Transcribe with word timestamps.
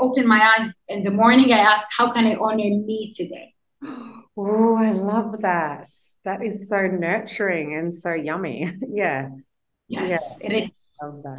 open 0.00 0.26
my 0.26 0.54
eyes 0.58 0.72
in 0.88 1.04
the 1.04 1.10
morning, 1.10 1.52
I 1.52 1.58
ask, 1.58 1.88
how 1.96 2.10
can 2.12 2.26
I 2.26 2.36
honor 2.36 2.70
me 2.88 3.10
today? 3.14 3.54
Oh, 4.36 4.76
I 4.76 4.92
love 4.92 5.40
that. 5.40 5.88
That 6.24 6.44
is 6.44 6.68
so 6.68 6.86
nurturing 6.86 7.74
and 7.74 7.94
so 7.94 8.12
yummy. 8.12 8.72
yeah. 8.88 9.30
Yes, 9.88 10.38
yeah. 10.40 10.46
it 10.46 10.62
is. 10.64 10.70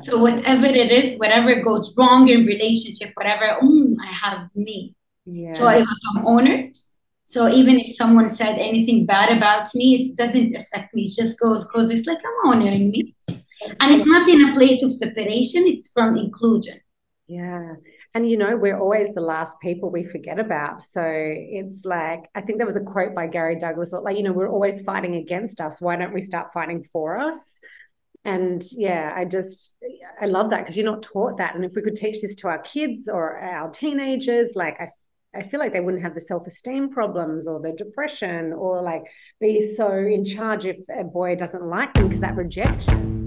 So 0.05 0.17
whatever 0.19 0.67
it 0.67 0.91
is, 0.91 1.17
whatever 1.17 1.61
goes 1.61 1.95
wrong 1.97 2.27
in 2.29 2.43
relationship, 2.43 3.11
whatever, 3.15 3.57
mm, 3.61 3.95
I 4.01 4.07
have 4.07 4.55
me. 4.55 4.95
Yeah. 5.25 5.51
So 5.51 5.67
if 5.67 5.87
I'm 6.15 6.25
honored, 6.25 6.77
so 7.25 7.49
even 7.49 7.79
if 7.79 7.95
someone 7.95 8.29
said 8.29 8.57
anything 8.57 9.05
bad 9.05 9.35
about 9.35 9.73
me, 9.75 9.95
it 9.95 10.15
doesn't 10.15 10.55
affect 10.55 10.93
me. 10.93 11.03
It 11.03 11.15
just 11.15 11.39
goes 11.39 11.65
because 11.65 11.91
it's 11.91 12.07
like 12.07 12.19
I'm 12.19 12.51
honoring 12.51 12.91
me. 12.91 13.15
And 13.27 13.93
it's 13.93 14.05
not 14.05 14.29
in 14.29 14.49
a 14.49 14.53
place 14.53 14.83
of 14.83 14.93
separation, 14.93 15.65
it's 15.65 15.91
from 15.91 16.17
inclusion. 16.17 16.79
Yeah. 17.27 17.73
And 18.17 18.27
you 18.27 18.35
know, 18.35 18.57
we're 18.57 18.79
always 18.79 19.09
the 19.13 19.21
last 19.21 19.59
people 19.59 19.91
we 19.91 20.03
forget 20.03 20.39
about. 20.39 20.81
So 20.81 21.03
it's 21.05 21.85
like, 21.85 22.27
I 22.33 22.41
think 22.41 22.57
there 22.57 22.65
was 22.65 22.75
a 22.75 22.81
quote 22.81 23.13
by 23.13 23.27
Gary 23.27 23.59
Douglas, 23.59 23.93
like, 23.93 24.17
you 24.17 24.23
know, 24.23 24.33
we're 24.33 24.49
always 24.49 24.81
fighting 24.81 25.17
against 25.17 25.61
us. 25.61 25.79
Why 25.79 25.97
don't 25.97 26.15
we 26.15 26.23
start 26.23 26.51
fighting 26.51 26.83
for 26.91 27.19
us? 27.19 27.37
And 28.25 28.63
yeah, 28.71 29.13
I 29.15 29.25
just, 29.25 29.77
I 30.19 30.25
love 30.25 30.49
that 30.49 30.61
because 30.61 30.75
you're 30.75 30.83
not 30.83 31.03
taught 31.03 31.37
that. 31.37 31.53
And 31.53 31.63
if 31.63 31.73
we 31.75 31.83
could 31.83 31.93
teach 31.93 32.23
this 32.23 32.33
to 32.37 32.47
our 32.47 32.57
kids 32.57 33.07
or 33.07 33.37
our 33.37 33.69
teenagers, 33.69 34.53
like 34.55 34.77
I 34.79 34.89
I 35.35 35.43
feel 35.43 35.59
like 35.59 35.73
they 35.73 35.81
wouldn't 35.81 36.01
have 36.01 36.15
the 36.15 36.21
self-esteem 36.21 36.89
problems 36.89 37.47
or 37.47 37.59
the 37.59 37.73
depression 37.73 38.53
or 38.53 38.81
like 38.81 39.03
be 39.39 39.71
so 39.75 39.91
in 39.91 40.25
charge 40.25 40.65
if 40.65 40.77
a 40.89 41.03
boy 41.03 41.35
doesn't 41.35 41.63
like 41.63 41.93
them 41.93 42.07
because 42.07 42.21
that 42.21 42.35
rejection. 42.35 43.26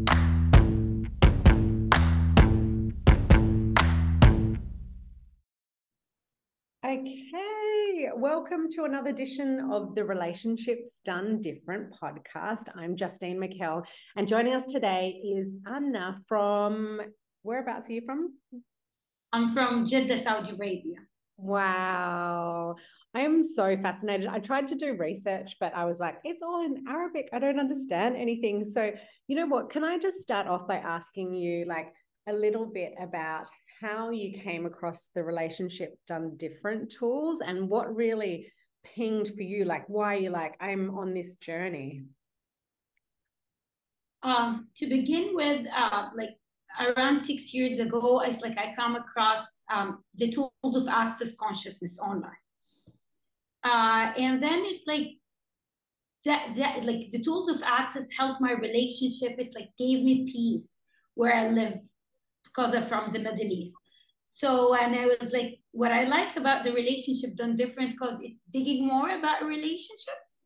Okay, 6.91 8.09
welcome 8.17 8.69
to 8.69 8.83
another 8.83 9.11
edition 9.11 9.71
of 9.71 9.95
the 9.95 10.05
Relationships 10.05 11.01
Done 11.05 11.41
Different 11.41 11.95
podcast. 11.95 12.65
I'm 12.75 12.97
Justine 12.97 13.39
McKell, 13.39 13.85
and 14.17 14.27
joining 14.27 14.55
us 14.55 14.67
today 14.67 15.21
is 15.25 15.53
Anaa 15.69 16.17
from 16.27 17.01
whereabouts 17.45 17.89
are 17.89 17.93
you 17.93 18.03
from? 18.05 18.35
I'm 19.33 19.47
from 19.47 19.87
Jeddah, 19.87 20.19
Saudi 20.19 20.51
Arabia. 20.51 20.97
Wow. 21.37 22.75
I 23.15 23.21
am 23.21 23.45
so 23.45 23.77
fascinated. 23.81 24.27
I 24.27 24.41
tried 24.41 24.67
to 24.67 24.75
do 24.75 24.97
research, 24.99 25.59
but 25.61 25.73
I 25.77 25.85
was 25.85 26.01
like, 26.01 26.17
it's 26.25 26.43
all 26.43 26.65
in 26.65 26.83
Arabic. 26.89 27.29
I 27.33 27.39
don't 27.39 27.61
understand 27.61 28.17
anything. 28.17 28.65
So, 28.65 28.91
you 29.29 29.37
know 29.37 29.47
what? 29.47 29.71
Can 29.71 29.85
I 29.85 29.97
just 29.97 30.23
start 30.23 30.49
off 30.49 30.67
by 30.67 30.79
asking 30.79 31.35
you, 31.35 31.67
like, 31.67 31.93
a 32.29 32.33
little 32.33 32.67
bit 32.67 32.95
about 33.01 33.49
how 33.81 34.11
you 34.11 34.39
came 34.41 34.67
across 34.67 35.09
the 35.15 35.23
relationship 35.23 35.99
done 36.07 36.37
different 36.37 36.91
tools 36.91 37.39
and 37.45 37.69
what 37.69 37.95
really 37.95 38.53
pinged 38.85 39.29
for 39.35 39.43
you? 39.43 39.65
Like, 39.65 39.89
why 39.89 40.17
you 40.17 40.31
like, 40.31 40.57
I'm 40.61 40.97
on 40.99 41.15
this 41.15 41.37
journey? 41.37 42.05
Um, 44.23 44.69
to 44.77 44.87
begin 44.87 45.31
with, 45.35 45.67
uh, 45.75 46.09
like 46.15 46.37
around 46.79 47.19
six 47.21 47.55
years 47.55 47.79
ago, 47.79 48.21
it's 48.21 48.43
like 48.43 48.59
I 48.59 48.75
come 48.75 48.97
across 48.97 49.63
um, 49.71 50.05
the 50.15 50.31
tools 50.31 50.77
of 50.77 50.87
access 50.89 51.35
consciousness 51.35 51.99
online. 51.99 52.33
Uh, 53.65 54.13
and 54.19 54.43
then 54.43 54.63
it's 54.65 54.87
like 54.87 55.09
that, 56.27 56.55
that 56.57 56.85
like 56.85 57.09
the 57.11 57.23
tools 57.23 57.49
of 57.49 57.63
access 57.63 58.09
helped 58.17 58.43
my 58.43 58.53
relationship. 58.53 59.37
It's 59.39 59.55
like 59.55 59.69
gave 59.79 60.05
me 60.05 60.31
peace 60.31 60.83
where 61.15 61.35
I 61.35 61.49
live 61.49 61.75
because 62.55 62.75
I'm 62.75 62.83
from 62.83 63.13
the 63.13 63.19
Middle 63.19 63.53
East. 63.53 63.77
So, 64.27 64.75
and 64.75 64.95
I 64.95 65.07
was 65.07 65.33
like, 65.33 65.59
what 65.73 65.93
I 65.93 66.05
like 66.05 66.37
about 66.37 66.65
the 66.65 66.73
relationship 66.73 67.37
done 67.37 67.57
different 67.57 67.91
because 67.91 68.21
it's 68.23 68.43
digging 68.53 68.87
more 68.87 69.11
about 69.11 69.43
relationships 69.45 70.45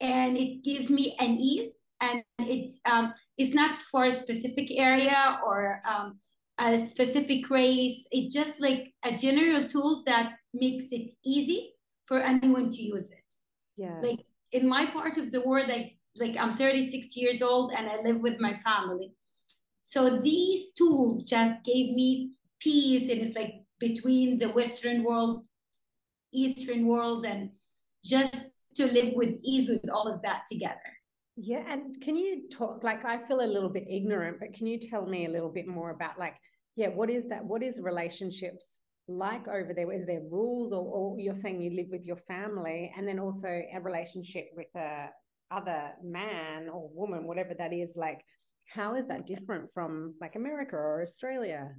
and 0.00 0.36
it 0.36 0.62
gives 0.64 0.88
me 0.88 1.16
an 1.20 1.36
ease 1.36 1.86
and 2.00 2.22
it's 2.38 2.80
um, 2.86 3.12
it's 3.36 3.54
not 3.54 3.82
for 3.82 4.04
a 4.04 4.12
specific 4.12 4.70
area 4.78 5.38
or 5.44 5.80
um, 5.86 6.18
a 6.58 6.78
specific 6.78 7.50
race. 7.50 8.06
It's 8.10 8.34
just 8.34 8.60
like 8.60 8.92
a 9.04 9.12
general 9.12 9.64
tool 9.64 10.02
that 10.06 10.34
makes 10.54 10.86
it 10.90 11.10
easy 11.24 11.74
for 12.06 12.18
anyone 12.18 12.70
to 12.70 12.82
use 12.82 13.10
it. 13.10 13.24
Yeah. 13.76 13.98
Like 14.00 14.20
in 14.52 14.68
my 14.68 14.86
part 14.86 15.16
of 15.18 15.30
the 15.30 15.40
world, 15.42 15.68
like 15.68 15.86
like 16.16 16.36
I'm 16.36 16.54
36 16.54 17.16
years 17.16 17.42
old 17.42 17.72
and 17.72 17.88
I 17.88 18.00
live 18.02 18.20
with 18.20 18.40
my 18.40 18.52
family. 18.52 19.12
So 19.90 20.20
these 20.20 20.70
tools 20.78 21.24
just 21.24 21.64
gave 21.64 21.94
me 21.94 22.30
peace, 22.60 23.10
and 23.10 23.20
it's 23.20 23.34
like 23.34 23.54
between 23.80 24.38
the 24.38 24.50
Western 24.50 25.02
world, 25.02 25.44
Eastern 26.32 26.86
world, 26.86 27.26
and 27.26 27.50
just 28.04 28.36
to 28.76 28.86
live 28.86 29.14
with 29.14 29.34
ease 29.42 29.68
with 29.68 29.90
all 29.90 30.06
of 30.06 30.22
that 30.22 30.42
together. 30.48 30.90
Yeah. 31.34 31.64
And 31.68 32.00
can 32.00 32.14
you 32.14 32.48
talk, 32.52 32.84
like, 32.84 33.04
I 33.04 33.26
feel 33.26 33.40
a 33.40 33.52
little 33.54 33.68
bit 33.68 33.86
ignorant, 33.90 34.36
but 34.38 34.52
can 34.52 34.68
you 34.68 34.78
tell 34.78 35.06
me 35.06 35.26
a 35.26 35.28
little 35.28 35.50
bit 35.50 35.66
more 35.66 35.90
about, 35.90 36.20
like, 36.20 36.36
yeah, 36.76 36.90
what 36.90 37.10
is 37.10 37.26
that? 37.30 37.44
What 37.44 37.64
is 37.64 37.80
relationships 37.82 38.78
like 39.08 39.48
over 39.48 39.72
there? 39.74 39.90
Is 39.92 40.06
there 40.06 40.22
rules, 40.30 40.72
or, 40.72 40.84
or 40.84 41.18
you're 41.18 41.34
saying 41.34 41.60
you 41.60 41.74
live 41.74 41.88
with 41.90 42.04
your 42.04 42.18
family, 42.28 42.92
and 42.96 43.08
then 43.08 43.18
also 43.18 43.48
a 43.48 43.80
relationship 43.82 44.50
with 44.54 44.68
a 44.76 45.08
other 45.50 45.90
man 46.00 46.68
or 46.68 46.88
woman, 46.94 47.26
whatever 47.26 47.54
that 47.58 47.72
is? 47.72 47.96
Like, 47.96 48.20
how 48.74 48.94
is 48.94 49.06
that 49.08 49.26
different 49.26 49.70
from 49.72 50.14
like 50.20 50.36
America 50.36 50.76
or 50.76 51.02
Australia? 51.02 51.74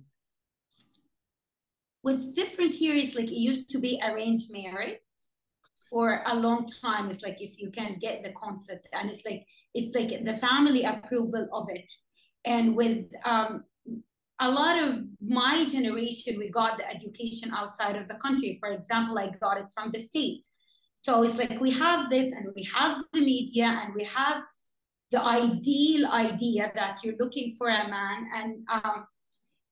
What's 2.01 2.31
different 2.31 2.73
here 2.73 2.95
is 2.95 3.15
like 3.15 3.31
it 3.31 3.39
used 3.39 3.69
to 3.69 3.79
be 3.79 4.01
arranged 4.03 4.51
marriage, 4.51 4.99
for 5.91 6.23
a 6.25 6.33
long 6.33 6.65
time. 6.81 7.09
It's 7.09 7.21
like 7.21 7.41
if 7.41 7.59
you 7.59 7.69
can 7.69 7.97
get 7.99 8.23
the 8.23 8.31
concept 8.31 8.87
and 8.93 9.09
it's 9.09 9.23
like 9.25 9.45
it's 9.75 9.93
like 9.93 10.23
the 10.23 10.37
family 10.37 10.83
approval 10.83 11.47
of 11.53 11.67
it. 11.69 11.91
And 12.45 12.75
with 12.75 13.05
um, 13.25 13.65
a 14.39 14.49
lot 14.49 14.81
of 14.81 15.03
my 15.21 15.65
generation 15.65 16.39
we 16.39 16.49
got 16.49 16.77
the 16.77 16.89
education 16.89 17.51
outside 17.53 17.95
of 17.97 18.07
the 18.07 18.15
country. 18.15 18.57
For 18.59 18.69
example 18.69 19.19
i 19.19 19.29
got 19.39 19.59
it 19.59 19.67
from 19.73 19.91
the 19.91 19.99
state 19.99 20.45
so 20.95 21.23
it's 21.23 21.37
like 21.37 21.59
we 21.59 21.71
have 21.71 22.09
this 22.09 22.31
and 22.31 22.47
we 22.55 22.63
have 22.75 23.03
the 23.13 23.21
media 23.21 23.65
and 23.83 23.93
we 23.93 24.03
have 24.03 24.43
the 25.11 25.21
ideal 25.21 26.07
idea 26.07 26.71
that 26.75 26.99
you're 27.03 27.17
looking 27.19 27.53
for 27.57 27.67
a 27.67 27.87
man 27.87 28.27
and 28.35 28.63
um, 28.71 29.05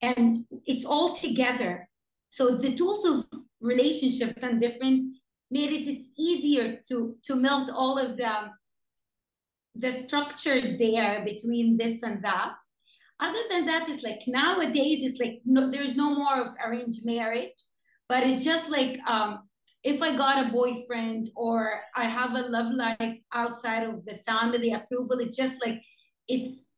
and 0.02 0.46
it's 0.66 0.86
all 0.86 1.16
together. 1.16 1.88
So 2.30 2.52
the 2.52 2.74
tools 2.76 3.06
of 3.06 3.26
relationship 3.60 4.38
and 4.42 4.62
different 4.62 5.16
made 5.52 5.72
it 5.72 5.88
easier 6.18 6.80
to 6.90 7.16
to 7.24 7.36
melt 7.36 7.70
all 7.70 7.98
of 7.98 8.18
the 8.18 8.34
the 9.76 9.92
structures 9.92 10.78
there 10.78 11.24
between 11.26 11.78
this 11.78 12.04
and 12.04 12.24
that. 12.24 12.56
Other 13.20 13.44
than 13.50 13.66
that 13.66 13.90
it's 13.90 14.04
like 14.04 14.22
nowadays 14.28 15.00
it's 15.04 15.20
like 15.20 15.42
no, 15.46 15.70
there's 15.70 15.96
no 15.96 16.16
more 16.16 16.42
of 16.42 16.56
arranged 16.66 17.06
marriage 17.06 17.60
but 18.10 18.24
it's 18.24 18.44
just 18.44 18.70
like 18.70 19.00
um, 19.08 19.48
if 19.84 20.02
i 20.02 20.16
got 20.16 20.46
a 20.46 20.52
boyfriend 20.52 21.30
or 21.36 21.82
i 21.96 22.04
have 22.04 22.32
a 22.32 22.42
love 22.42 22.74
life 22.74 23.18
outside 23.34 23.84
of 23.84 24.06
the 24.06 24.16
family 24.26 24.74
approval 24.74 25.20
it's 25.20 25.38
just 25.38 25.56
like 25.66 25.82
it's 26.28 26.74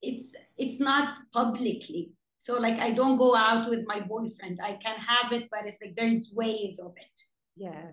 it's 0.00 0.34
it's 0.58 0.80
not 0.80 1.16
publicly 1.32 2.12
so 2.38 2.58
like 2.58 2.78
i 2.78 2.90
don't 2.90 3.16
go 3.16 3.34
out 3.36 3.68
with 3.68 3.84
my 3.86 4.00
boyfriend 4.00 4.58
i 4.62 4.72
can 4.74 4.96
have 4.96 5.32
it 5.32 5.48
but 5.50 5.66
it's 5.66 5.78
like 5.82 5.94
there's 5.96 6.30
ways 6.32 6.78
of 6.78 6.92
it 6.96 7.20
yeah. 7.56 7.90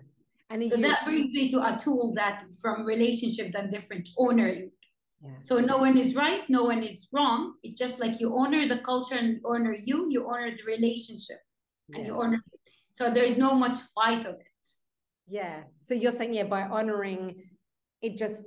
And 0.50 0.68
so 0.68 0.76
you, 0.76 0.82
that 0.82 1.04
brings 1.04 1.32
me 1.32 1.50
to 1.50 1.58
a 1.60 1.78
tool 1.78 2.12
that 2.16 2.44
from 2.60 2.84
relationship 2.84 3.52
that 3.52 3.70
different 3.70 4.08
honoring. 4.18 4.70
Yeah. 5.22 5.30
So 5.42 5.60
no 5.60 5.78
one 5.78 5.98
is 5.98 6.16
right, 6.16 6.42
no 6.48 6.64
one 6.64 6.82
is 6.82 7.08
wrong. 7.12 7.54
It's 7.62 7.78
just 7.78 8.00
like 8.00 8.20
you 8.20 8.36
honor 8.36 8.66
the 8.66 8.78
culture 8.78 9.14
and 9.14 9.40
honor 9.44 9.76
you, 9.80 10.10
you 10.10 10.28
honor 10.28 10.50
the 10.50 10.64
relationship, 10.64 11.38
yeah. 11.88 11.98
and 11.98 12.06
you 12.06 12.20
honor. 12.20 12.42
It. 12.52 12.59
So 12.92 13.10
there 13.10 13.24
is 13.24 13.36
no 13.36 13.54
much 13.54 13.78
fight 13.94 14.24
of 14.26 14.34
it. 14.34 14.68
Yeah. 15.28 15.62
So 15.82 15.94
you're 15.94 16.12
saying 16.12 16.34
yeah, 16.34 16.44
by 16.44 16.62
honoring 16.62 17.44
it 18.02 18.16
just 18.16 18.42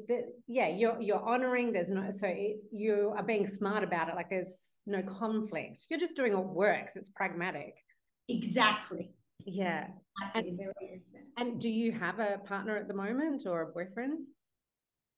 yeah 0.47 0.67
you're 0.67 0.99
you're 0.99 1.21
honoring 1.21 1.71
there's 1.71 1.91
no 1.91 2.09
so 2.09 2.25
it, 2.25 2.57
you 2.71 3.13
are 3.15 3.21
being 3.21 3.45
smart 3.45 3.83
about 3.83 4.09
it 4.09 4.15
like 4.15 4.27
there's 4.27 4.57
no 4.87 4.99
conflict 5.03 5.85
you're 5.91 5.99
just 5.99 6.15
doing 6.15 6.33
what 6.33 6.47
works 6.55 6.93
it's 6.95 7.11
pragmatic 7.11 7.75
exactly 8.29 9.13
yeah. 9.45 9.87
And, 10.35 10.59
and 11.37 11.59
do 11.59 11.69
you 11.69 11.91
have 11.91 12.19
a 12.19 12.39
partner 12.45 12.77
at 12.77 12.87
the 12.87 12.93
moment 12.93 13.43
or 13.45 13.61
a 13.61 13.67
boyfriend? 13.67 14.19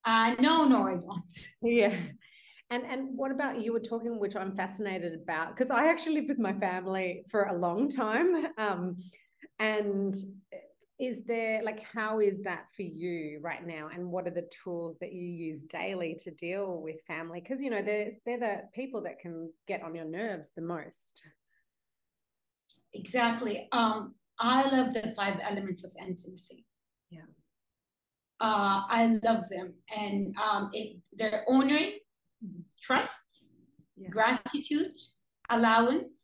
Uh, 0.04 0.36
no, 0.40 0.68
no, 0.68 0.88
I 0.88 0.94
don't. 0.94 1.40
Yeah. 1.62 1.96
And 2.72 2.84
and 2.84 3.16
what 3.16 3.32
about 3.32 3.62
you 3.62 3.74
were 3.74 3.80
talking, 3.80 4.20
which 4.20 4.36
I'm 4.36 4.56
fascinated 4.56 5.14
about, 5.14 5.56
because 5.56 5.72
I 5.72 5.88
actually 5.88 6.16
lived 6.16 6.30
with 6.30 6.40
my 6.40 6.54
family 6.54 7.24
for 7.30 7.44
a 7.44 7.58
long 7.58 7.90
time. 7.90 8.48
Um, 8.58 8.98
and 9.60 10.16
is 11.00 11.24
there 11.26 11.62
like 11.64 11.82
how 11.82 12.20
is 12.20 12.42
that 12.44 12.66
for 12.76 12.82
you 12.82 13.40
right 13.42 13.66
now? 13.66 13.90
And 13.94 14.10
what 14.10 14.28
are 14.28 14.32
the 14.32 14.50
tools 14.64 14.98
that 15.02 15.14
you 15.14 15.28
use 15.28 15.64
daily 15.66 16.18
to 16.24 16.32
deal 16.32 16.82
with 16.82 16.96
family? 17.06 17.42
Because 17.42 17.62
you 17.62 17.70
know, 17.70 17.84
they're 17.84 18.12
they're 18.26 18.40
the 18.40 18.62
people 18.74 19.04
that 19.04 19.20
can 19.20 19.52
get 19.68 19.84
on 19.84 19.94
your 19.94 20.06
nerves 20.06 20.50
the 20.56 20.62
most 20.62 21.24
exactly 22.94 23.68
um 23.72 24.16
i 24.40 24.64
love 24.70 24.94
the 24.94 25.14
five 25.16 25.38
elements 25.42 25.84
of 25.84 25.92
intimacy 26.00 26.66
yeah 27.10 27.22
uh 28.42 28.82
i 28.90 29.20
love 29.24 29.44
them 29.50 29.74
and 29.96 30.36
um 30.38 30.70
it 30.74 30.98
they're 31.14 31.46
honoring. 31.48 31.94
Trust 32.86 33.52
Yeah. 33.98 34.10
gratitude 34.10 34.96
allowance 35.50 36.16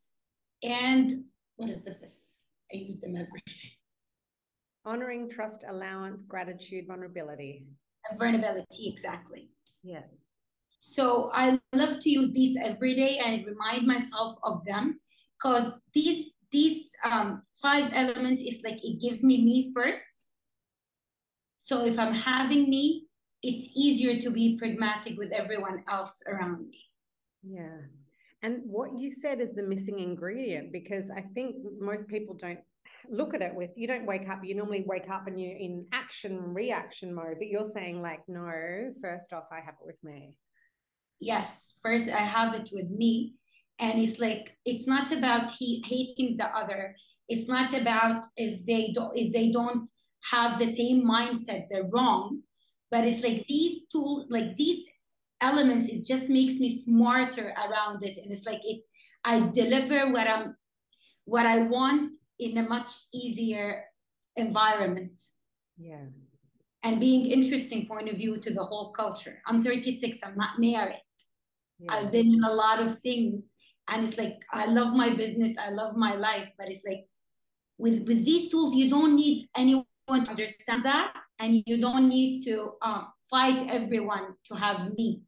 and 0.61 1.07
what 1.55 1.69
is 1.69 1.81
the 1.87 1.93
fifth 1.99 2.35
i 2.73 2.75
use 2.89 2.99
them 3.03 3.15
every 3.15 3.41
day. 3.47 3.71
honoring 4.85 5.29
trust 5.29 5.63
allowance 5.67 6.21
gratitude 6.33 6.85
vulnerability 6.87 7.65
vulnerability 8.19 8.83
exactly 8.93 9.43
yeah 9.83 10.03
So 10.93 11.05
I 11.33 11.59
love 11.81 11.99
to 12.03 12.09
use 12.09 12.29
these 12.31 12.55
every 12.69 12.93
day 12.95 13.13
and 13.25 13.45
remind 13.45 13.85
myself 13.93 14.31
of 14.49 14.55
them 14.69 14.85
because 15.35 15.67
these 15.93 16.31
these 16.55 16.79
um, 17.09 17.43
five 17.65 17.87
elements 18.01 18.41
is 18.51 18.57
like 18.67 18.79
it 18.89 18.95
gives 19.03 19.19
me 19.29 19.35
me 19.49 19.57
first. 19.75 20.15
So 21.57 21.85
if 21.91 21.99
I'm 22.03 22.13
having 22.13 22.63
me, 22.75 23.10
it's 23.43 23.69
easier 23.75 24.21
to 24.21 24.29
be 24.29 24.57
pragmatic 24.57 25.17
with 25.17 25.31
everyone 25.31 25.83
else 25.89 26.21
around 26.27 26.69
me. 26.69 26.79
Yeah. 27.43 27.79
And 28.43 28.61
what 28.65 28.99
you 28.99 29.13
said 29.21 29.39
is 29.39 29.55
the 29.55 29.63
missing 29.63 29.99
ingredient 29.99 30.71
because 30.71 31.09
I 31.09 31.21
think 31.33 31.55
most 31.79 32.07
people 32.07 32.35
don't 32.35 32.59
look 33.09 33.33
at 33.33 33.41
it 33.41 33.53
with 33.53 33.71
you 33.75 33.87
don't 33.87 34.05
wake 34.05 34.29
up, 34.29 34.43
you 34.43 34.55
normally 34.55 34.83
wake 34.87 35.09
up 35.09 35.27
and 35.27 35.39
you're 35.39 35.57
in 35.57 35.85
action, 35.91 36.53
reaction 36.53 37.13
mode, 37.13 37.35
but 37.37 37.47
you're 37.47 37.69
saying, 37.71 38.01
like, 38.01 38.21
no, 38.27 38.93
first 39.01 39.33
off, 39.33 39.45
I 39.51 39.59
have 39.59 39.75
it 39.81 39.85
with 39.85 40.03
me. 40.03 40.37
Yes, 41.19 41.75
first 41.83 42.09
I 42.09 42.17
have 42.17 42.53
it 42.53 42.69
with 42.71 42.89
me. 42.91 43.35
And 43.79 43.99
it's 43.99 44.19
like 44.19 44.55
it's 44.65 44.87
not 44.87 45.11
about 45.11 45.51
he 45.51 45.83
hating 45.87 46.37
the 46.37 46.45
other. 46.45 46.95
It's 47.27 47.47
not 47.47 47.73
about 47.73 48.25
if 48.37 48.63
they 48.65 48.91
don't 48.93 49.17
if 49.17 49.33
they 49.33 49.51
don't 49.51 49.89
have 50.29 50.59
the 50.59 50.67
same 50.67 51.03
mindset, 51.03 51.65
they're 51.69 51.89
wrong. 51.91 52.41
But 52.91 53.05
it's 53.07 53.23
like 53.23 53.45
these 53.47 53.87
tools, 53.87 54.25
like 54.29 54.55
these 54.55 54.85
elements, 55.39 55.87
it 55.89 56.05
just 56.05 56.29
makes 56.29 56.55
me 56.59 56.83
smarter 56.83 57.53
around 57.57 58.03
it. 58.03 58.17
And 58.17 58.31
it's 58.31 58.45
like 58.45 58.61
it 58.63 58.81
I 59.23 59.39
deliver 59.39 60.11
what 60.11 60.27
I'm 60.27 60.55
what 61.25 61.45
I 61.45 61.59
want 61.63 62.17
in 62.39 62.57
a 62.57 62.63
much 62.63 62.89
easier 63.13 63.83
environment 64.35 65.19
Yeah. 65.77 66.05
and 66.83 66.99
being 66.99 67.25
interesting 67.27 67.85
point 67.87 68.09
of 68.09 68.17
view 68.17 68.37
to 68.39 68.51
the 68.53 68.63
whole 68.63 68.91
culture. 68.91 69.41
I'm 69.45 69.61
36, 69.61 70.17
I'm 70.23 70.35
not 70.35 70.59
married. 70.59 71.01
Yeah. 71.79 71.93
I've 71.93 72.11
been 72.11 72.27
in 72.33 72.43
a 72.43 72.53
lot 72.53 72.79
of 72.81 72.99
things 72.99 73.53
and 73.87 74.07
it's 74.07 74.17
like 74.17 74.41
I 74.51 74.65
love 74.65 74.93
my 74.93 75.09
business, 75.09 75.57
I 75.57 75.69
love 75.69 75.95
my 75.95 76.15
life, 76.15 76.49
but 76.57 76.67
it's 76.67 76.85
like 76.85 77.05
with 77.77 78.07
with 78.07 78.25
these 78.25 78.49
tools 78.51 78.75
you 78.75 78.89
don't 78.89 79.15
need 79.15 79.47
anyone 79.55 79.85
understand 80.11 80.83
that 80.83 81.13
and 81.39 81.63
you 81.65 81.79
don't 81.79 82.07
need 82.09 82.43
to 82.45 82.73
um, 82.81 83.07
fight 83.29 83.67
everyone 83.67 84.35
to 84.45 84.55
have 84.55 84.93
me. 84.93 85.21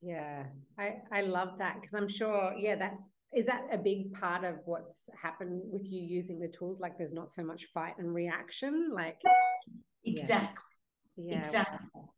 Yeah, 0.00 0.44
I, 0.78 0.96
I 1.12 1.22
love 1.22 1.58
that 1.58 1.80
because 1.80 1.94
I'm 1.94 2.08
sure, 2.08 2.54
yeah, 2.56 2.76
that 2.76 2.94
is 3.34 3.46
that 3.46 3.62
a 3.72 3.78
big 3.78 4.12
part 4.12 4.44
of 4.44 4.56
what's 4.64 5.08
happened 5.20 5.62
with 5.64 5.90
you 5.90 6.00
using 6.00 6.38
the 6.38 6.48
tools? 6.48 6.78
Like 6.80 6.96
there's 6.96 7.12
not 7.12 7.32
so 7.32 7.42
much 7.42 7.66
fight 7.74 7.94
and 7.98 8.14
reaction. 8.14 8.92
Like, 8.94 9.20
Exactly. 10.04 10.62
yeah. 11.16 11.38
Exactly. 11.38 11.88
wow. 11.94 12.08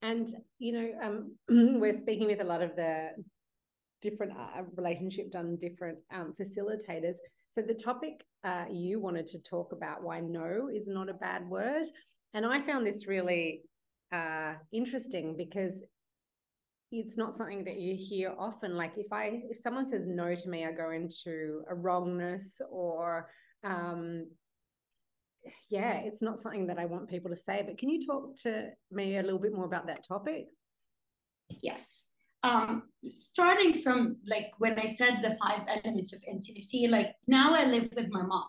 And, 0.00 0.28
you 0.58 0.72
know, 0.72 0.90
um, 1.02 1.32
we're 1.80 1.96
speaking 1.98 2.26
with 2.26 2.40
a 2.40 2.44
lot 2.44 2.62
of 2.62 2.76
the 2.76 3.10
different 4.00 4.32
uh, 4.32 4.62
relationship 4.76 5.30
done 5.30 5.58
different 5.60 5.98
um, 6.12 6.34
facilitators. 6.40 7.16
So 7.50 7.62
the 7.62 7.74
topic 7.74 8.24
uh, 8.44 8.66
you 8.70 9.00
wanted 9.00 9.26
to 9.28 9.38
talk 9.40 9.72
about 9.72 10.02
why 10.02 10.20
no 10.20 10.68
is 10.72 10.86
not 10.86 11.08
a 11.08 11.14
bad 11.14 11.48
word. 11.48 11.86
And 12.34 12.46
I 12.46 12.64
found 12.64 12.86
this 12.86 13.06
really 13.06 13.62
uh, 14.12 14.54
interesting 14.72 15.36
because 15.36 15.82
it's 16.90 17.16
not 17.16 17.36
something 17.36 17.64
that 17.64 17.78
you 17.78 17.94
hear 17.94 18.34
often 18.38 18.74
like 18.74 18.92
if 18.96 19.12
i 19.12 19.42
if 19.50 19.58
someone 19.58 19.86
says 19.86 20.04
no 20.06 20.34
to 20.34 20.48
me 20.48 20.64
i 20.64 20.72
go 20.72 20.90
into 20.90 21.60
a 21.68 21.74
wrongness 21.74 22.62
or 22.70 23.28
um 23.62 24.26
yeah 25.68 25.96
it's 25.96 26.22
not 26.22 26.40
something 26.40 26.66
that 26.66 26.78
i 26.78 26.86
want 26.86 27.06
people 27.06 27.30
to 27.30 27.36
say 27.36 27.62
but 27.62 27.76
can 27.76 27.90
you 27.90 28.06
talk 28.06 28.34
to 28.36 28.70
me 28.90 29.18
a 29.18 29.22
little 29.22 29.38
bit 29.38 29.52
more 29.52 29.66
about 29.66 29.86
that 29.86 30.02
topic 30.08 30.46
Yes. 31.62 32.08
Um, 32.42 32.84
starting 33.12 33.74
from 33.82 34.16
like 34.26 34.50
when 34.58 34.78
I 34.78 34.86
said 34.86 35.18
the 35.22 35.36
five 35.36 35.62
elements 35.66 36.12
of 36.12 36.22
intimacy, 36.30 36.86
like 36.86 37.14
now 37.26 37.54
I 37.54 37.64
live 37.64 37.88
with 37.96 38.08
my 38.10 38.22
mom 38.22 38.48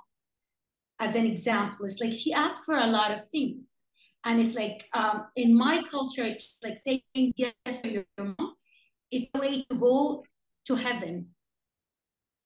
as 1.00 1.16
an 1.16 1.26
example. 1.26 1.86
It's 1.86 2.00
like 2.00 2.14
she 2.14 2.34
asked 2.34 2.66
for 2.66 2.78
a 2.78 2.88
lot 2.88 3.12
of 3.12 3.28
things. 3.30 3.84
And 4.26 4.40
it's 4.40 4.54
like 4.54 4.86
um, 4.94 5.28
in 5.36 5.56
my 5.56 5.82
culture, 5.84 6.24
it's 6.24 6.56
like 6.62 6.78
saying 6.78 7.02
yes 7.36 7.54
to 7.82 7.92
your 7.92 8.06
mom. 8.18 8.56
It's 9.12 9.28
a 9.34 9.40
way 9.40 9.66
to 9.70 9.76
go 9.76 10.24
to 10.68 10.76
heaven. 10.76 11.30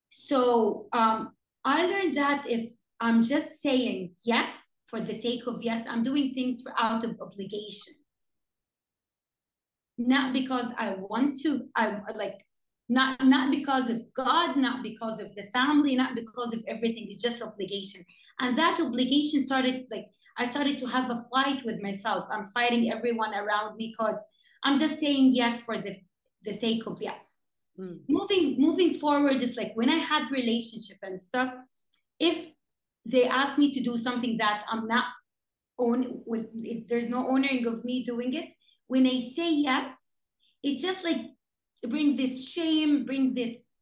So 0.09 0.87
um, 0.93 1.33
I 1.65 1.85
learned 1.87 2.15
that 2.15 2.45
if 2.47 2.69
I'm 2.99 3.23
just 3.23 3.61
saying 3.61 4.13
yes 4.23 4.73
for 4.85 5.01
the 5.01 5.13
sake 5.13 5.47
of 5.47 5.63
yes, 5.63 5.87
I'm 5.87 6.03
doing 6.03 6.33
things 6.33 6.61
for 6.61 6.73
out 6.77 7.03
of 7.03 7.19
obligation 7.19 7.95
not 9.97 10.33
because 10.33 10.71
I 10.77 10.95
want 10.95 11.39
to, 11.41 11.67
I 11.75 11.99
like 12.15 12.45
not 12.89 13.23
not 13.25 13.49
because 13.51 13.89
of 13.89 14.01
God, 14.13 14.57
not 14.57 14.83
because 14.83 15.21
of 15.21 15.33
the 15.35 15.43
family, 15.53 15.95
not 15.95 16.15
because 16.15 16.53
of 16.53 16.63
everything. 16.67 17.07
It's 17.09 17.21
just 17.21 17.41
obligation. 17.41 18.05
And 18.39 18.57
that 18.57 18.79
obligation 18.79 19.45
started 19.45 19.85
like 19.89 20.07
I 20.37 20.45
started 20.45 20.79
to 20.79 20.85
have 20.87 21.09
a 21.09 21.25
fight 21.31 21.63
with 21.65 21.81
myself. 21.81 22.25
I'm 22.29 22.47
fighting 22.47 22.91
everyone 22.91 23.33
around 23.33 23.77
me 23.77 23.95
because 23.97 24.21
I'm 24.63 24.77
just 24.77 24.99
saying 24.99 25.31
yes 25.33 25.61
for 25.61 25.77
the 25.77 25.95
the 26.43 26.53
sake 26.53 26.85
of 26.85 27.01
yes. 27.01 27.39
Mm. 27.79 28.01
Moving 28.09 28.59
moving 28.59 28.95
forward 28.95 29.41
is 29.41 29.55
like 29.55 29.71
when 29.75 29.89
I 29.89 29.95
had 29.95 30.29
relationship 30.29 30.97
and 31.01 31.19
stuff, 31.19 31.53
if 32.19 32.49
they 33.05 33.25
ask 33.25 33.57
me 33.57 33.73
to 33.73 33.83
do 33.83 33.97
something 33.97 34.37
that 34.37 34.65
I'm 34.69 34.87
not 34.87 35.05
own 35.79 36.21
with 36.25 36.47
there's 36.87 37.09
no 37.09 37.27
honoring 37.29 37.65
of 37.65 37.83
me 37.83 38.03
doing 38.03 38.33
it 38.33 38.53
when 38.87 39.07
I 39.07 39.19
say 39.35 39.53
yes, 39.53 39.93
it's 40.63 40.81
just 40.81 41.03
like 41.03 41.21
bring 41.87 42.15
this 42.15 42.47
shame, 42.47 43.05
bring 43.05 43.33
this 43.33 43.77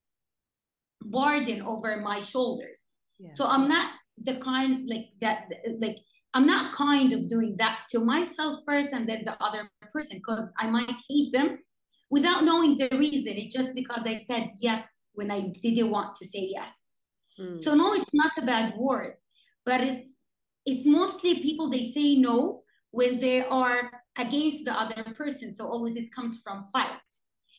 burden 1.04 1.62
over 1.62 1.98
my 1.98 2.22
shoulders. 2.22 2.86
yeah 3.20 3.32
So 3.34 3.48
I'm 3.48 3.68
not 3.68 3.92
the 4.18 4.36
kind 4.36 4.88
like 4.88 5.08
that, 5.20 5.52
like 5.80 5.98
I'm 6.34 6.46
not 6.46 6.74
kind 6.74 7.14
of 7.14 7.28
doing 7.28 7.56
that 7.58 7.84
to 7.92 8.00
myself 8.00 8.60
first 8.66 8.94
and 8.94 9.08
then 9.08 9.24
the 9.26 9.42
other 9.44 9.70
person 9.92 10.18
because 10.18 10.52
I 10.58 10.70
might 10.70 10.94
hate 11.10 11.32
them 11.34 11.60
without 12.10 12.44
knowing 12.44 12.78
the 12.78 12.90
reason. 12.98 13.34
It's 13.36 13.56
just 13.56 13.74
because 13.76 14.04
I 14.06 14.18
said 14.18 14.50
yes 14.62 15.06
when 15.14 15.32
I 15.32 15.52
didn't 15.62 15.90
want 15.90 16.16
to 16.16 16.26
say 16.26 16.50
yes. 16.52 16.96
Mm. 17.40 17.60
So 17.60 17.76
no, 17.76 17.94
it's 17.94 18.14
not 18.14 18.32
a 18.38 18.44
bad 18.44 18.76
word, 18.78 19.16
but 19.66 19.82
it's 19.82 20.16
it's 20.66 20.86
mostly 20.86 21.40
people 21.40 21.70
they 21.70 21.92
say 21.92 22.16
no 22.16 22.64
when 22.92 23.20
they 23.20 23.44
are 23.44 24.01
against 24.18 24.66
the 24.66 24.74
other 24.74 25.04
person. 25.16 25.54
So 25.54 25.68
always 25.68 25.96
it 25.96 26.12
comes 26.12 26.42
from 26.44 26.68
fight. 26.72 26.90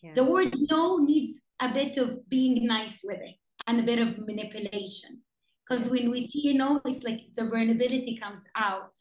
yeah. 0.02 0.12
The 0.14 0.25
word 0.25 0.54
no 0.71 0.99
needs 0.99 1.42
a 1.61 1.68
bit 1.68 1.97
of 1.97 2.28
being 2.28 2.66
nice 2.66 3.00
with 3.04 3.21
it 3.21 3.37
and 3.66 3.80
a 3.80 3.82
bit 3.82 3.99
of 3.99 4.18
manipulation. 4.18 5.21
Because 5.66 5.88
when 5.88 6.11
we 6.11 6.26
see 6.26 6.50
a 6.50 6.54
no, 6.54 6.80
it's 6.85 7.02
like 7.04 7.21
the 7.37 7.49
vulnerability 7.49 8.16
comes 8.16 8.47
out 8.56 8.97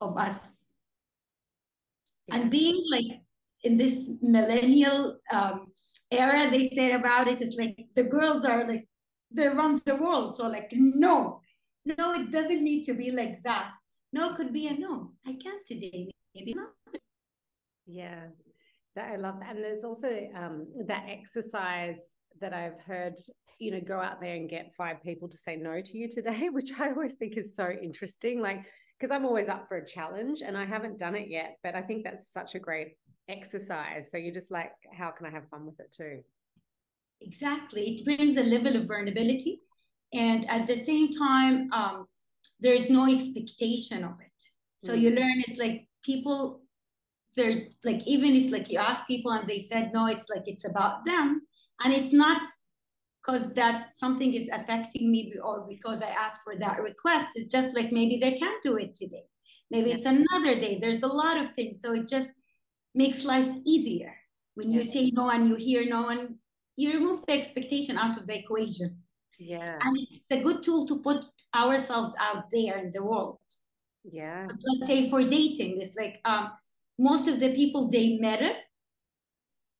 of 0.00 0.16
us. 0.16 0.64
And 2.30 2.50
being 2.50 2.84
like 2.90 3.20
in 3.62 3.76
this 3.76 4.10
millennial 4.20 5.18
um, 5.32 5.72
era, 6.10 6.50
they 6.50 6.68
said 6.70 6.98
about 6.98 7.28
it 7.28 7.40
is 7.40 7.56
like 7.58 7.86
the 7.94 8.04
girls 8.04 8.44
are 8.44 8.66
like 8.66 8.86
they 9.30 9.48
run 9.48 9.80
the 9.84 9.96
world. 9.96 10.36
So 10.36 10.46
like 10.46 10.70
no, 10.72 11.40
no, 11.84 12.14
it 12.14 12.30
doesn't 12.30 12.62
need 12.62 12.84
to 12.84 12.94
be 12.94 13.10
like 13.10 13.42
that. 13.44 13.74
No 14.12 14.30
it 14.30 14.36
could 14.36 14.52
be 14.52 14.66
a 14.68 14.74
no. 14.74 15.12
I 15.26 15.34
can't 15.34 15.64
today. 15.66 16.10
Maybe 16.34 16.54
not. 16.54 16.70
Yeah, 17.86 18.26
that 18.96 19.12
I 19.12 19.16
love 19.16 19.36
that. 19.40 19.56
And 19.56 19.64
there's 19.64 19.84
also 19.84 20.08
um, 20.36 20.66
that 20.86 21.06
exercise 21.08 21.98
that 22.40 22.52
I've 22.52 22.78
heard, 22.86 23.14
you 23.58 23.70
know, 23.70 23.80
go 23.80 23.98
out 24.00 24.20
there 24.20 24.34
and 24.34 24.48
get 24.48 24.72
five 24.76 25.02
people 25.02 25.28
to 25.28 25.36
say 25.38 25.56
no 25.56 25.80
to 25.80 25.98
you 25.98 26.08
today, 26.10 26.48
which 26.52 26.70
I 26.78 26.90
always 26.90 27.14
think 27.14 27.36
is 27.36 27.56
so 27.56 27.70
interesting. 27.70 28.40
Like, 28.40 28.66
because 28.98 29.12
I'm 29.14 29.24
always 29.24 29.48
up 29.48 29.68
for 29.68 29.78
a 29.78 29.86
challenge 29.86 30.42
and 30.44 30.56
I 30.56 30.66
haven't 30.66 30.98
done 30.98 31.14
it 31.14 31.28
yet, 31.28 31.56
but 31.62 31.74
I 31.74 31.82
think 31.82 32.04
that's 32.04 32.32
such 32.32 32.54
a 32.54 32.58
great 32.58 32.96
exercise. 33.28 34.10
So 34.10 34.16
you're 34.16 34.34
just 34.34 34.50
like, 34.50 34.72
how 34.92 35.10
can 35.10 35.26
I 35.26 35.30
have 35.30 35.48
fun 35.48 35.66
with 35.66 35.78
it 35.80 35.92
too? 35.92 36.22
Exactly. 37.20 37.96
It 37.96 38.04
brings 38.04 38.36
a 38.36 38.42
level 38.42 38.76
of 38.76 38.86
vulnerability. 38.86 39.62
And 40.12 40.48
at 40.50 40.66
the 40.66 40.76
same 40.76 41.12
time, 41.12 41.72
um, 41.72 42.06
there 42.60 42.72
is 42.72 42.90
no 42.90 43.08
expectation 43.08 44.04
of 44.04 44.20
it. 44.20 44.44
So 44.78 44.92
Mm. 44.92 45.00
you 45.00 45.10
learn 45.10 45.42
it's 45.46 45.58
like 45.58 45.87
people, 46.02 46.62
they're 47.36 47.66
like, 47.84 48.06
even 48.06 48.34
it's 48.34 48.50
like 48.50 48.70
you 48.70 48.78
ask 48.78 49.06
people 49.06 49.32
and 49.32 49.48
they 49.48 49.58
said 49.58 49.92
no, 49.92 50.06
it's 50.06 50.28
like 50.28 50.46
it's 50.46 50.64
about 50.64 51.04
them. 51.04 51.42
And 51.84 51.92
it's 51.92 52.12
not 52.12 52.42
because 53.28 53.52
that 53.54 53.94
something 53.94 54.34
is 54.34 54.48
affecting 54.48 55.10
me 55.10 55.34
or 55.42 55.66
because 55.68 56.02
I 56.02 56.08
asked 56.08 56.42
for 56.42 56.56
that 56.56 56.82
request. 56.82 57.26
It's 57.34 57.50
just 57.50 57.74
like 57.74 57.92
maybe 57.92 58.18
they 58.18 58.32
can't 58.32 58.62
do 58.62 58.76
it 58.76 58.94
today. 58.94 59.24
Maybe 59.70 59.90
it's 59.90 60.06
another 60.06 60.54
day. 60.54 60.78
There's 60.80 61.02
a 61.02 61.08
lot 61.08 61.36
of 61.36 61.52
things. 61.52 61.80
So 61.80 61.92
it 61.92 62.08
just 62.08 62.32
makes 62.94 63.24
life 63.24 63.48
easier. 63.64 64.14
When 64.54 64.72
you 64.72 64.82
say 64.82 65.10
no 65.12 65.30
and 65.30 65.46
you 65.46 65.54
hear 65.54 65.86
no 65.86 66.08
and 66.08 66.36
you 66.76 66.92
remove 66.92 67.24
the 67.26 67.32
expectation 67.34 67.98
out 67.98 68.16
of 68.16 68.26
the 68.26 68.38
equation. 68.38 68.96
Yeah. 69.38 69.78
And 69.80 69.96
it's 69.96 70.24
a 70.30 70.40
good 70.40 70.62
tool 70.62 70.86
to 70.86 70.96
put 70.96 71.24
ourselves 71.54 72.14
out 72.18 72.44
there 72.50 72.78
in 72.78 72.90
the 72.90 73.04
world. 73.04 73.38
Yeah. 74.04 74.46
Let's 74.46 74.86
say 74.86 75.10
for 75.10 75.22
dating, 75.22 75.80
it's 75.80 75.96
like 75.96 76.20
um, 76.24 76.50
most 76.98 77.28
of 77.28 77.40
the 77.40 77.54
people 77.54 77.88
they 77.90 78.18
met 78.18 78.64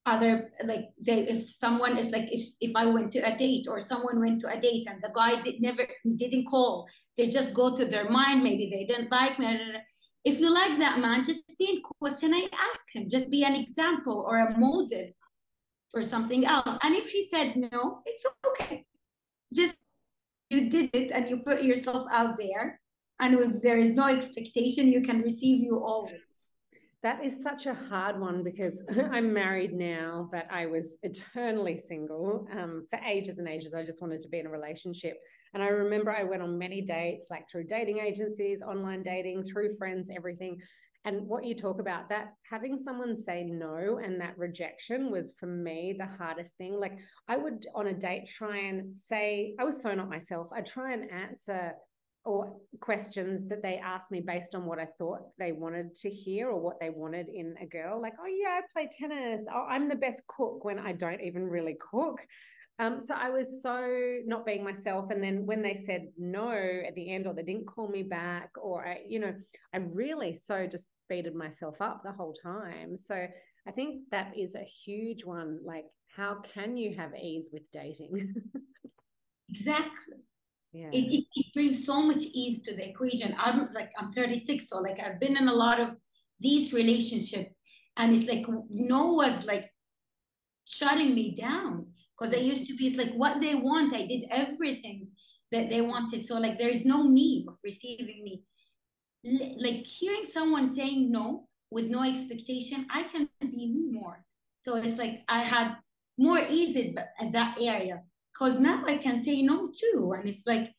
other 0.08 0.50
like 0.64 0.88
they 0.98 1.28
if 1.28 1.50
someone 1.50 1.98
is 1.98 2.10
like 2.10 2.32
if 2.32 2.48
if 2.60 2.72
I 2.75 2.87
went 2.87 3.12
to 3.12 3.20
a 3.20 3.37
date 3.37 3.66
or 3.68 3.80
someone 3.80 4.18
went 4.20 4.40
to 4.40 4.48
a 4.48 4.58
date 4.58 4.87
and 4.88 5.02
the 5.02 5.12
guy 5.14 5.40
did 5.42 5.60
never 5.60 5.87
didn't 6.16 6.46
call, 6.46 6.88
they 7.16 7.28
just 7.28 7.52
go 7.54 7.76
to 7.76 7.84
their 7.84 8.08
mind. 8.08 8.42
Maybe 8.42 8.70
they 8.70 8.84
didn't 8.87 9.10
like 9.10 9.38
me. 9.38 9.48
If 10.25 10.40
you 10.40 10.52
like 10.52 10.78
that 10.78 10.98
man, 10.98 11.25
just 11.25 11.56
be 11.58 11.68
in 11.70 11.82
question. 12.00 12.34
I 12.34 12.48
ask 12.70 12.84
him. 12.94 13.08
Just 13.08 13.30
be 13.30 13.44
an 13.44 13.54
example 13.54 14.25
or 14.28 14.38
a 14.38 14.58
model 14.58 15.08
for 15.90 16.02
something 16.02 16.44
else. 16.44 16.78
And 16.82 16.94
if 16.94 17.08
he 17.10 17.28
said 17.28 17.56
no, 17.56 18.00
it's 18.04 18.25
okay. 18.46 18.84
Just 19.54 19.75
you 20.50 20.70
did 20.70 20.90
it 20.94 21.10
and 21.12 21.28
you 21.28 21.38
put 21.38 21.62
yourself 21.62 22.08
out 22.10 22.38
there. 22.38 22.80
And 23.20 23.38
if 23.38 23.62
there 23.62 23.78
is 23.78 23.94
no 23.94 24.06
expectation, 24.06 24.88
you 24.88 25.02
can 25.02 25.22
receive 25.22 25.62
you 25.62 25.82
always. 25.82 26.20
That 27.04 27.25
is 27.25 27.42
such 27.42 27.66
a 27.66 27.75
hard 27.75 28.18
one 28.18 28.42
because 28.42 28.82
I'm 29.12 29.32
married 29.32 29.72
now, 29.72 30.28
but 30.32 30.46
I 30.50 30.66
was 30.66 30.96
eternally 31.02 31.80
single 31.87 32.48
um, 32.52 32.87
for 32.90 32.98
ages 32.98 33.38
and 33.38 33.46
ages. 33.46 33.72
I 33.72 33.84
just 33.84 34.02
wanted 34.02 34.20
to 34.22 34.28
be 34.28 34.40
in 34.40 34.46
a 34.46 34.50
relationship. 34.50 35.16
And 35.54 35.62
I 35.62 35.68
remember 35.68 36.10
I 36.10 36.25
went 36.25 36.42
on 36.42 36.58
many 36.58 36.82
dates, 36.82 37.28
like 37.30 37.48
through 37.48 37.64
dating 37.64 37.98
agencies, 37.98 38.62
online 38.62 39.04
dating, 39.04 39.44
through 39.44 39.76
friends, 39.76 40.10
everything. 40.14 40.58
And 41.04 41.26
what 41.26 41.44
you 41.44 41.54
talk 41.54 41.80
about, 41.80 42.08
that 42.08 42.34
having 42.50 42.82
someone 42.82 43.16
say 43.16 43.44
no 43.44 44.00
and 44.02 44.20
that 44.20 44.37
rejection 44.37 45.10
was 45.12 45.32
for 45.38 45.46
me 45.46 45.94
the 45.96 46.06
hardest 46.06 46.56
thing. 46.58 46.78
Like 46.80 46.98
I 47.28 47.37
would 47.37 47.64
on 47.75 47.87
a 47.87 47.94
date 47.94 48.28
try 48.28 48.58
and 48.58 48.96
say, 49.08 49.54
I 49.58 49.64
was 49.64 49.80
so 49.80 49.94
not 49.94 50.10
myself. 50.10 50.48
I'd 50.52 50.66
try 50.66 50.92
and 50.92 51.10
answer 51.10 51.75
or 52.28 52.54
questions 52.80 53.49
that 53.49 53.62
they 53.62 53.78
asked 53.82 54.11
me 54.11 54.20
based 54.20 54.54
on 54.54 54.66
what 54.66 54.78
I 54.78 54.87
thought 54.99 55.20
they 55.38 55.52
wanted 55.52 55.97
to 55.97 56.11
hear 56.11 56.50
or 56.50 56.61
what 56.61 56.78
they 56.78 56.90
wanted 56.90 57.26
in 57.30 57.54
a 57.58 57.64
girl. 57.64 58.02
Like, 58.02 58.12
oh, 58.20 58.26
yeah, 58.26 58.58
I 58.58 58.61
play 58.70 58.90
tennis. 58.99 59.47
Oh, 59.50 59.66
I'm 59.66 59.88
the 59.88 59.94
best 59.94 60.20
cook 60.26 60.62
when 60.62 60.78
I 60.78 60.92
don't 60.92 61.23
even 61.23 61.44
really 61.44 61.78
cook. 61.90 62.20
Um, 62.78 63.00
so 63.00 63.14
I 63.14 63.30
was 63.30 63.62
so 63.62 64.18
not 64.26 64.44
being 64.44 64.62
myself. 64.62 65.11
And 65.11 65.25
then 65.25 65.47
when 65.47 65.62
they 65.62 65.82
said 65.87 66.08
no 66.18 66.52
at 66.52 66.94
the 66.94 67.14
end, 67.14 67.26
or 67.26 67.32
they 67.32 67.44
didn't 67.44 67.64
call 67.64 67.88
me 67.88 68.02
back, 68.02 68.50
or 68.61 68.87
I, 68.87 68.99
you 69.08 69.20
know, 69.20 69.32
I 69.73 69.78
really 69.78 70.38
so 70.44 70.66
just 70.66 70.87
beated 71.08 71.35
myself 71.35 71.80
up 71.80 72.02
the 72.04 72.12
whole 72.12 72.35
time. 72.35 72.99
So 72.99 73.26
I 73.66 73.70
think 73.70 74.02
that 74.11 74.35
is 74.37 74.54
a 74.54 74.68
huge 74.85 75.25
one. 75.25 75.61
Like, 75.64 75.87
how 76.14 76.42
can 76.52 76.76
you 76.76 76.94
have 76.94 77.14
ease 77.14 77.49
with 77.50 77.73
dating? 77.73 78.35
exactly 79.49 80.27
yeah. 80.72 80.90
It, 80.92 81.12
it, 81.12 81.25
it 81.34 81.46
brings 81.54 81.84
so 81.87 82.02
much 82.02 82.22
ease 82.34 82.60
to 82.62 82.75
the 82.75 82.88
equation. 82.88 83.34
I'm 83.38 83.72
like 83.72 83.90
i'm 83.98 84.10
36 84.10 84.68
so 84.68 84.78
like 84.78 85.00
i've 85.00 85.18
been 85.20 85.37
in 85.37 85.48
a 85.48 85.54
lot 85.54 85.80
of 85.80 85.90
these 86.40 86.72
relationships 86.72 87.54
and 87.96 88.14
it's 88.14 88.28
like 88.28 88.46
no 88.70 89.12
was 89.14 89.44
like 89.46 89.70
shutting 90.64 91.14
me 91.14 91.34
down 91.34 91.87
because 92.18 92.34
I 92.34 92.38
used 92.38 92.66
to 92.66 92.76
be 92.76 92.88
it's 92.88 92.96
like 92.96 93.14
what 93.14 93.40
they 93.40 93.54
want 93.54 93.94
i 93.94 94.04
did 94.04 94.25
everything 94.30 95.08
that 95.50 95.70
they 95.70 95.80
wanted 95.80 96.26
so 96.26 96.38
like 96.38 96.58
there's 96.58 96.84
no 96.84 97.04
me 97.04 97.46
of 97.48 97.56
receiving 97.64 98.22
me. 98.22 98.42
L- 99.26 99.56
like 99.58 99.84
hearing 99.87 100.25
someone 100.25 100.72
saying 100.72 101.10
no 101.10 101.48
with 101.70 101.87
no 101.87 102.02
expectation 102.02 102.87
i 102.90 103.02
can 103.04 103.28
be 103.40 103.66
me 103.66 103.88
more. 103.90 104.25
So 104.60 104.76
it's 104.76 104.98
like 104.98 105.22
i 105.28 105.40
had 105.42 105.76
more 106.18 106.40
ease 106.48 106.76
at 106.76 107.32
that 107.32 107.58
area 107.60 108.02
because 108.38 108.59
now 108.61 108.85
I 108.87 108.99
can 108.99 109.23
say 109.23 109.42
no 109.42 109.68
too. 109.68 110.12
And 110.16 110.28
it's 110.28 110.47
like, 110.47 110.73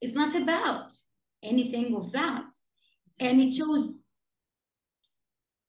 it's 0.00 0.14
not 0.14 0.34
about 0.34 0.90
anything 1.42 1.94
of 1.94 2.10
that. 2.12 2.44
And 3.20 3.40
it 3.40 3.52
shows, 3.52 4.04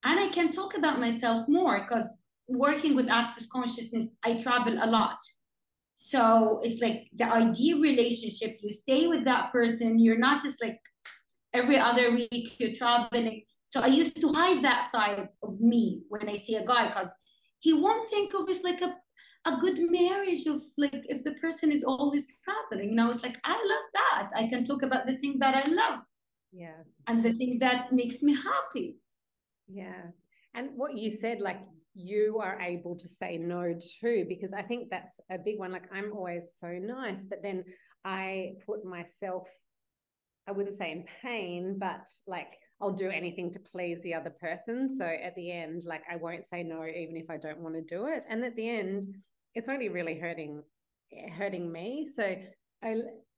and 0.03 0.19
I 0.19 0.29
can 0.29 0.51
talk 0.51 0.77
about 0.77 0.99
myself 0.99 1.47
more 1.47 1.79
because 1.79 2.17
working 2.47 2.95
with 2.95 3.09
access 3.09 3.45
consciousness, 3.45 4.17
I 4.23 4.41
travel 4.41 4.79
a 4.81 4.87
lot. 4.87 5.17
So 5.95 6.59
it's 6.63 6.81
like 6.81 7.09
the 7.13 7.31
ideal 7.31 7.79
relationship, 7.79 8.57
you 8.61 8.71
stay 8.71 9.07
with 9.07 9.23
that 9.25 9.51
person, 9.51 9.99
you're 9.99 10.17
not 10.17 10.41
just 10.41 10.61
like 10.63 10.79
every 11.53 11.77
other 11.77 12.11
week 12.11 12.59
you're 12.59 12.73
traveling. 12.73 13.43
So 13.67 13.81
I 13.81 13.87
used 13.87 14.19
to 14.19 14.33
hide 14.33 14.63
that 14.63 14.89
side 14.91 15.27
of 15.43 15.59
me 15.59 16.01
when 16.09 16.27
I 16.27 16.37
see 16.37 16.55
a 16.55 16.65
guy 16.65 16.87
because 16.87 17.13
he 17.59 17.73
won't 17.73 18.09
think 18.09 18.33
of 18.33 18.49
us 18.49 18.63
like 18.63 18.81
a 18.81 18.95
a 19.45 19.57
good 19.57 19.79
marriage 19.89 20.45
of 20.45 20.61
like 20.77 21.03
if 21.05 21.23
the 21.23 21.33
person 21.33 21.71
is 21.71 21.83
always 21.83 22.27
traveling 22.43 22.89
you 22.89 22.95
know 22.95 23.09
it's 23.09 23.23
like 23.23 23.39
i 23.43 23.53
love 23.53 23.87
that. 23.93 24.29
I 24.35 24.47
can 24.47 24.63
talk 24.63 24.83
about 24.83 25.07
the 25.07 25.17
thing 25.17 25.37
that 25.39 25.55
i 25.55 25.69
love 25.71 26.01
yeah. 26.51 26.83
and 27.07 27.23
the 27.23 27.33
thing 27.33 27.59
that 27.59 27.91
makes 27.91 28.21
me 28.21 28.35
happy. 28.35 28.97
Yeah. 29.67 30.11
And 30.53 30.71
what 30.75 30.97
you 30.97 31.17
said 31.17 31.39
like 31.39 31.61
you 31.93 32.39
are 32.41 32.59
able 32.61 32.95
to 32.97 33.07
say 33.07 33.37
no 33.37 33.73
too 33.99 34.25
because 34.29 34.53
i 34.53 34.61
think 34.61 34.89
that's 34.89 35.19
a 35.29 35.37
big 35.37 35.59
one. 35.59 35.71
Like 35.71 35.89
i'm 35.93 36.13
always 36.13 36.43
so 36.59 36.67
nice 36.67 37.23
but 37.23 37.41
then 37.41 37.63
i 38.05 38.53
put 38.65 38.85
myself 38.85 39.47
i 40.47 40.51
wouldn't 40.51 40.77
say 40.77 40.91
in 40.91 41.05
pain 41.21 41.77
but 41.79 42.07
like 42.27 42.53
I'll 42.81 42.91
do 42.91 43.09
anything 43.09 43.51
to 43.51 43.59
please 43.59 43.99
the 44.01 44.13
other 44.13 44.31
person. 44.31 44.95
So 44.97 45.05
at 45.05 45.35
the 45.35 45.51
end, 45.51 45.83
like 45.85 46.01
I 46.11 46.15
won't 46.15 46.45
say 46.49 46.63
no 46.63 46.83
even 46.85 47.15
if 47.17 47.29
I 47.29 47.37
don't 47.37 47.59
want 47.59 47.75
to 47.75 47.81
do 47.81 48.07
it. 48.07 48.23
And 48.29 48.43
at 48.43 48.55
the 48.55 48.69
end, 48.69 49.17
it's 49.55 49.69
only 49.69 49.89
really 49.89 50.17
hurting 50.17 50.63
hurting 51.37 51.71
me. 51.71 52.09
So 52.15 52.35
I 52.83 52.95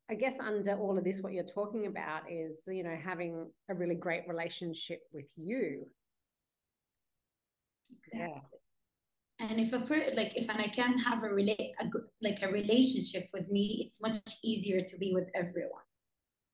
I 0.09 0.15
guess 0.15 0.33
under 0.39 0.77
all 0.77 0.97
of 0.97 1.03
this, 1.03 1.21
what 1.21 1.33
you're 1.33 1.45
talking 1.45 1.87
about 1.87 2.23
is, 2.29 2.59
you 2.67 2.83
know, 2.83 2.95
having 3.03 3.49
a 3.69 3.73
really 3.73 3.95
great 3.95 4.23
relationship 4.27 5.01
with 5.13 5.31
you. 5.37 5.85
Exactly. 7.91 8.29
Yeah. 9.39 9.47
And 9.49 9.59
if 9.59 9.73
a 9.73 9.79
per 9.79 10.11
like 10.15 10.37
if 10.37 10.49
and 10.49 10.61
I 10.61 10.67
can 10.67 10.97
have 10.99 11.23
a 11.23 11.29
relate 11.29 11.71
a 11.79 11.87
good 11.87 12.03
like 12.21 12.41
a 12.43 12.49
relationship 12.49 13.27
with 13.33 13.49
me, 13.49 13.83
it's 13.85 14.01
much 14.01 14.17
easier 14.43 14.81
to 14.81 14.97
be 14.97 15.13
with 15.13 15.29
everyone. 15.35 15.83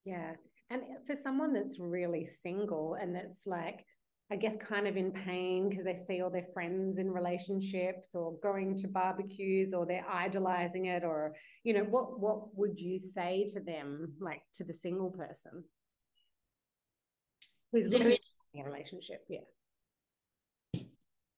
Yeah. 0.06 0.34
And 0.70 0.82
for 1.08 1.16
someone 1.16 1.54
that's 1.54 1.80
really 1.80 2.30
single 2.44 2.96
and 3.00 3.16
that's 3.16 3.48
like 3.48 3.86
I 4.32 4.36
guess, 4.36 4.56
kind 4.58 4.88
of 4.88 4.96
in 4.96 5.12
pain 5.12 5.70
because 5.70 5.86
they 5.86 5.98
see 6.08 6.22
all 6.22 6.30
their 6.30 6.46
friends 6.54 7.00
in 7.00 7.10
relationships 7.10 8.10
or 8.14 8.38
going 8.44 8.76
to 8.76 8.88
barbecues 8.88 9.74
or 9.74 9.88
they're 9.88 10.06
idolizing 10.08 10.86
it 10.86 11.04
or, 11.04 11.34
you 11.64 11.74
know, 11.74 11.84
what 11.84 12.20
what 12.20 12.56
would 12.56 12.80
you 12.80 13.00
say 13.00 13.48
to 13.54 13.60
them, 13.60 14.14
like 14.20 14.44
to 14.54 14.64
the 14.64 14.74
single 14.74 15.10
person 15.10 15.64
who's 17.72 17.90
there 17.90 18.10
is 18.10 18.20
a 18.56 18.64
relationship? 18.64 19.26
Yeah. 19.28 19.40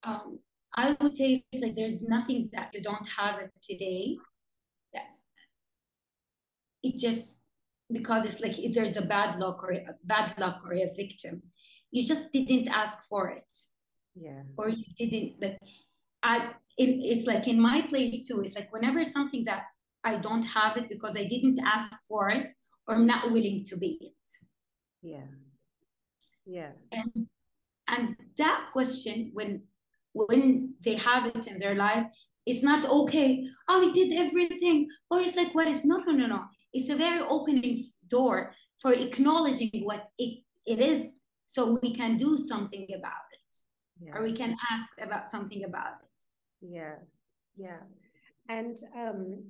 Um, 0.04 0.38
I 0.76 0.96
would 1.00 1.12
say 1.12 1.42
it's 1.52 1.62
like 1.62 1.74
there's 1.74 2.02
nothing 2.02 2.50
that 2.52 2.70
you 2.72 2.82
don't 2.82 3.08
have 3.08 3.40
today. 3.62 4.16
That 4.92 5.04
it 6.82 6.98
just 6.98 7.36
because 7.92 8.26
it's 8.26 8.40
like 8.40 8.58
if 8.58 8.74
there's 8.74 8.96
a 8.96 9.02
bad 9.02 9.38
luck 9.38 9.62
or 9.62 9.72
a 9.72 9.94
bad 10.04 10.32
luck 10.38 10.62
or 10.64 10.74
a 10.74 10.88
victim 10.96 11.42
you 11.92 12.04
just 12.04 12.32
didn't 12.32 12.68
ask 12.68 13.06
for 13.06 13.28
it. 13.28 13.58
Yeah. 14.14 14.42
Or 14.56 14.68
you 14.68 14.84
didn't 14.98 15.40
like 15.40 15.58
i 16.24 16.50
it, 16.78 16.90
it's 17.02 17.26
like 17.26 17.48
in 17.48 17.60
my 17.60 17.82
place 17.82 18.26
too 18.26 18.40
it's 18.40 18.54
like 18.54 18.72
whenever 18.72 19.02
something 19.02 19.44
that 19.44 19.64
i 20.04 20.14
don't 20.16 20.42
have 20.42 20.76
it 20.76 20.88
because 20.88 21.16
i 21.16 21.24
didn't 21.24 21.58
ask 21.64 21.90
for 22.06 22.28
it 22.28 22.52
or 22.86 22.94
i'm 22.94 23.06
not 23.06 23.30
willing 23.30 23.64
to 23.64 23.76
be 23.76 23.98
it. 24.00 24.12
Yeah. 25.02 25.30
Yeah. 26.46 26.72
And 26.92 27.26
and 27.88 28.16
that 28.38 28.68
question 28.72 29.30
when 29.32 29.62
when 30.12 30.74
they 30.84 30.94
have 30.94 31.26
it 31.26 31.46
in 31.46 31.58
their 31.58 31.74
life 31.74 32.12
it's 32.46 32.62
not 32.62 32.84
okay. 32.84 33.44
Oh 33.68 33.80
we 33.80 33.92
did 33.92 34.12
everything. 34.12 34.88
Or 35.10 35.20
it's 35.20 35.36
like 35.36 35.54
what 35.54 35.68
is 35.68 35.84
no 35.84 35.98
no 35.98 36.12
no 36.12 36.26
no. 36.26 36.44
It's 36.72 36.90
a 36.90 36.96
very 36.96 37.20
opening 37.20 37.84
door 38.08 38.52
for 38.80 38.92
acknowledging 38.92 39.82
what 39.84 40.08
it 40.18 40.42
it 40.66 40.80
is 40.80 41.20
so 41.46 41.78
we 41.82 41.94
can 41.94 42.16
do 42.16 42.36
something 42.36 42.86
about 42.96 43.26
it. 43.32 43.38
Yeah. 44.04 44.16
or 44.16 44.22
we 44.22 44.32
can 44.32 44.56
ask 44.72 44.92
about 45.00 45.28
something 45.28 45.64
about 45.64 45.94
it. 46.02 46.68
Yeah. 46.68 46.96
Yeah. 47.56 47.82
And 48.48 48.78
um 48.96 49.44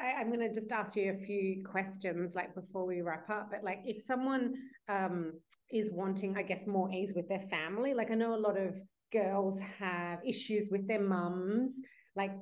I, 0.00 0.20
am 0.20 0.28
going 0.28 0.40
to 0.40 0.52
just 0.52 0.72
ask 0.72 0.96
you 0.96 1.12
a 1.12 1.24
few 1.24 1.62
questions 1.64 2.34
like 2.34 2.54
before 2.54 2.86
we 2.86 3.02
wrap 3.02 3.30
up 3.30 3.50
but 3.50 3.62
like 3.62 3.82
if 3.84 4.02
someone 4.02 4.54
um 4.88 5.34
is 5.70 5.90
wanting 5.92 6.36
i 6.36 6.42
guess 6.42 6.66
more 6.66 6.90
ease 6.90 7.12
with 7.14 7.28
their 7.28 7.44
family 7.50 7.94
like 7.94 8.10
i 8.10 8.14
know 8.14 8.34
a 8.34 8.36
lot 8.36 8.58
of 8.58 8.74
girls 9.12 9.60
have 9.78 10.18
issues 10.24 10.68
with 10.70 10.88
their 10.88 11.00
mums 11.00 11.74
like 12.16 12.32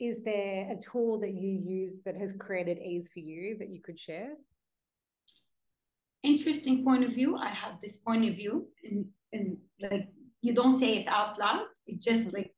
is 0.00 0.22
there 0.24 0.70
a 0.70 0.76
tool 0.76 1.20
that 1.20 1.34
you 1.34 1.50
use 1.50 2.00
that 2.06 2.16
has 2.16 2.32
created 2.32 2.78
ease 2.78 3.08
for 3.12 3.20
you 3.20 3.56
that 3.58 3.68
you 3.68 3.82
could 3.82 4.00
share? 4.00 4.32
Interesting 6.22 6.84
point 6.84 7.04
of 7.04 7.12
view. 7.12 7.36
I 7.36 7.48
have 7.48 7.78
this 7.78 7.96
point 7.96 8.26
of 8.26 8.34
view, 8.34 8.68
and, 8.82 9.06
and 9.32 9.58
like 9.80 10.08
you 10.40 10.54
don't 10.54 10.78
say 10.78 10.96
it 10.96 11.06
out 11.06 11.38
loud. 11.38 11.66
It 11.86 12.00
just 12.00 12.28
mm-hmm. 12.28 12.36
like 12.36 12.54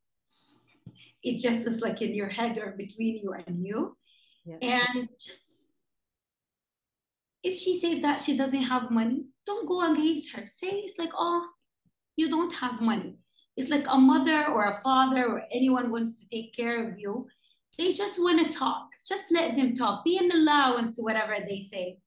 it 1.23 1.40
just 1.40 1.66
is 1.66 1.80
like 1.80 2.00
in 2.00 2.14
your 2.14 2.28
head 2.28 2.59
or 2.59 2.75
between 2.78 3.16
you 3.16 3.32
and 3.32 3.64
you. 3.64 3.97
Yeah. 4.44 4.56
And 4.62 5.09
just 5.21 5.75
if 7.42 7.59
she 7.59 7.80
says 7.80 8.02
that 8.02 8.21
she 8.21 8.37
doesn't 8.37 8.62
have 8.62 8.90
money, 8.90 9.25
don't 9.47 9.68
go 9.68 9.92
against 9.92 10.32
her. 10.32 10.47
Say 10.47 10.68
it's 10.68 10.99
like, 10.99 11.12
oh, 11.16 11.49
you 12.16 12.28
don't 12.28 12.52
have 12.52 12.80
money. 12.80 13.16
It's 13.56 13.71
like 13.71 13.87
a 13.88 13.99
mother 13.99 14.47
or 14.47 14.66
a 14.66 14.80
father 14.80 15.26
or 15.26 15.42
anyone 15.52 15.90
wants 15.90 16.18
to 16.21 16.28
take 16.28 16.54
care 16.54 16.82
of 16.82 16.99
you. 16.99 17.26
They 17.78 17.92
just 17.92 18.18
want 18.18 18.40
to 18.40 18.59
talk. 18.59 18.88
Just 19.06 19.30
let 19.30 19.56
them 19.56 19.75
talk. 19.75 20.04
Be 20.04 20.18
an 20.18 20.30
allowance 20.30 20.97
to 20.97 21.02
whatever 21.02 21.37
they 21.47 21.61
say. 21.61 21.99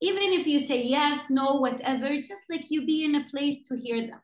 Even 0.00 0.32
if 0.32 0.46
you 0.46 0.60
say 0.60 0.82
yes, 0.82 1.28
no, 1.28 1.54
whatever, 1.54 2.06
it's 2.06 2.28
just 2.28 2.48
like 2.50 2.70
you 2.70 2.86
be 2.86 3.04
in 3.04 3.16
a 3.16 3.24
place 3.24 3.64
to 3.64 3.76
hear 3.76 4.00
them. 4.00 4.20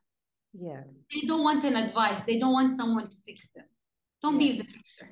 Yeah. 0.53 0.83
They 1.13 1.27
don't 1.27 1.43
want 1.43 1.65
an 1.65 1.77
advice. 1.77 2.21
They 2.21 2.39
don't 2.39 2.53
want 2.53 2.75
someone 2.75 3.09
to 3.09 3.17
fix 3.17 3.51
them. 3.51 3.65
Don't 4.23 4.41
yeah. 4.41 4.53
be 4.53 4.59
the 4.59 4.65
fixer. 4.65 5.11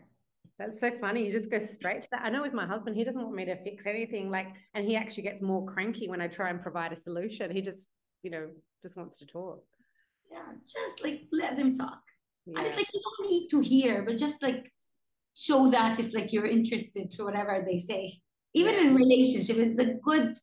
That's 0.59 0.79
so 0.79 0.93
funny. 1.01 1.27
You 1.27 1.33
just 1.33 1.51
go 1.51 1.59
straight 1.59 2.03
to 2.03 2.09
that. 2.13 2.23
I 2.23 2.31
know 2.31 2.43
with 2.43 2.53
my 2.53 2.67
husband, 2.67 2.97
he 2.97 3.03
doesn't 3.03 3.21
want 3.21 3.35
me 3.35 3.45
to 3.47 3.57
fix 3.65 3.85
anything. 3.87 4.31
Like, 4.31 4.49
and 4.75 4.87
he 4.87 4.95
actually 4.95 5.25
gets 5.25 5.43
more 5.43 5.67
cranky 5.67 6.09
when 6.09 6.21
I 6.21 6.29
try 6.29 6.51
and 6.51 6.63
provide 6.63 6.93
a 6.93 6.97
solution. 6.97 7.51
He 7.51 7.61
just, 7.61 7.89
you 8.23 8.31
know, 8.31 8.49
just 8.83 8.97
wants 8.97 9.19
to 9.19 9.27
talk. 9.27 9.65
Yeah, 10.33 10.53
just 10.63 11.03
like 11.03 11.23
let 11.31 11.57
them 11.57 11.75
talk. 11.75 12.01
Yeah. 12.47 12.59
And 12.59 12.67
it's 12.67 12.77
like 12.77 12.93
you 12.93 13.01
don't 13.01 13.31
need 13.31 13.49
to 13.51 13.61
hear, 13.61 14.03
but 14.03 14.17
just 14.17 14.43
like 14.43 14.71
show 15.35 15.69
that 15.71 15.99
it's 15.99 16.13
like 16.13 16.33
you're 16.33 16.47
interested 16.47 17.11
to 17.13 17.25
whatever 17.25 17.63
they 17.65 17.79
say. 17.79 18.21
Even 18.55 18.75
yeah. 18.75 18.81
in 18.83 18.95
relationship, 18.95 19.57
it's 19.59 19.79
a 19.79 19.95
good 19.95 20.37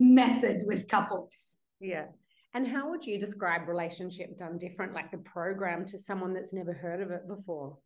method 0.00 0.62
with 0.66 0.88
couples. 0.88 1.56
Yeah. 1.80 2.06
And 2.54 2.66
how 2.66 2.90
would 2.90 3.04
you 3.04 3.18
describe 3.18 3.68
relationship 3.68 4.38
done 4.38 4.58
different, 4.58 4.94
like 4.94 5.10
the 5.10 5.18
program, 5.18 5.86
to 5.86 5.98
someone 5.98 6.32
that's 6.32 6.52
never 6.52 6.72
heard 6.72 7.00
of 7.00 7.10
it 7.10 7.26
before? 7.26 7.78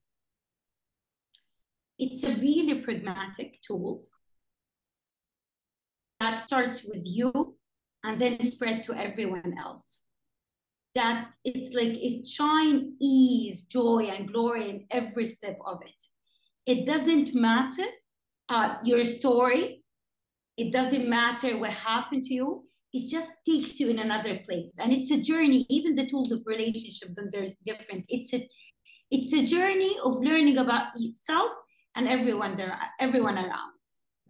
It's 1.98 2.22
a 2.24 2.34
really 2.34 2.82
pragmatic 2.82 3.60
tools 3.62 4.20
that 6.20 6.42
starts 6.42 6.84
with 6.84 7.02
you 7.04 7.56
and 8.04 8.18
then 8.18 8.40
spread 8.42 8.84
to 8.84 8.94
everyone 8.94 9.54
else. 9.58 10.07
That 10.95 11.35
it's 11.45 11.75
like 11.75 11.97
it 11.97 12.26
shine 12.26 12.95
ease, 13.00 13.62
joy, 13.62 14.11
and 14.12 14.30
glory 14.33 14.71
in 14.71 14.87
every 14.90 15.26
step 15.26 15.59
of 15.64 15.83
it. 15.83 16.04
It 16.66 16.87
doesn't 16.87 17.35
matter 17.35 17.85
uh, 18.49 18.76
your 18.83 19.04
story. 19.04 19.85
It 20.57 20.73
doesn't 20.73 21.09
matter 21.09 21.57
what 21.57 21.71
happened 21.71 22.25
to 22.25 22.35
you. 22.35 22.64
It 22.92 23.11
just 23.11 23.30
takes 23.47 23.78
you 23.78 23.90
in 23.90 23.99
another 23.99 24.38
place, 24.38 24.78
and 24.80 24.92
it's 24.92 25.11
a 25.11 25.21
journey. 25.21 25.66
Even 25.68 25.95
the 25.95 26.07
tools 26.07 26.33
of 26.33 26.42
relationship, 26.47 27.11
they're 27.30 27.52
different. 27.64 28.07
It's 28.09 28.33
a, 28.33 28.49
it's 29.11 29.33
a 29.35 29.47
journey 29.47 29.97
of 30.02 30.16
learning 30.16 30.57
about 30.57 30.88
yourself 30.97 31.52
and 31.95 32.09
everyone 32.09 32.57
there, 32.57 32.78
everyone 32.99 33.37
around. 33.37 33.73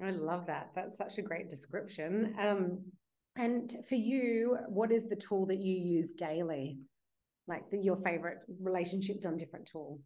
I 0.02 0.10
love 0.10 0.46
that. 0.46 0.70
That's 0.74 0.96
such 0.96 1.18
a 1.18 1.22
great 1.22 1.50
description. 1.50 2.34
Um, 2.40 2.78
and 3.38 3.76
for 3.88 3.94
you, 3.94 4.58
what 4.68 4.90
is 4.90 5.08
the 5.08 5.16
tool 5.16 5.46
that 5.46 5.62
you 5.62 5.74
use 5.74 6.12
daily? 6.14 6.78
Like 7.46 7.70
the, 7.70 7.78
your 7.78 7.96
favorite 7.96 8.38
relationship 8.60 9.22
done 9.22 9.38
different 9.38 9.66
tool? 9.66 10.00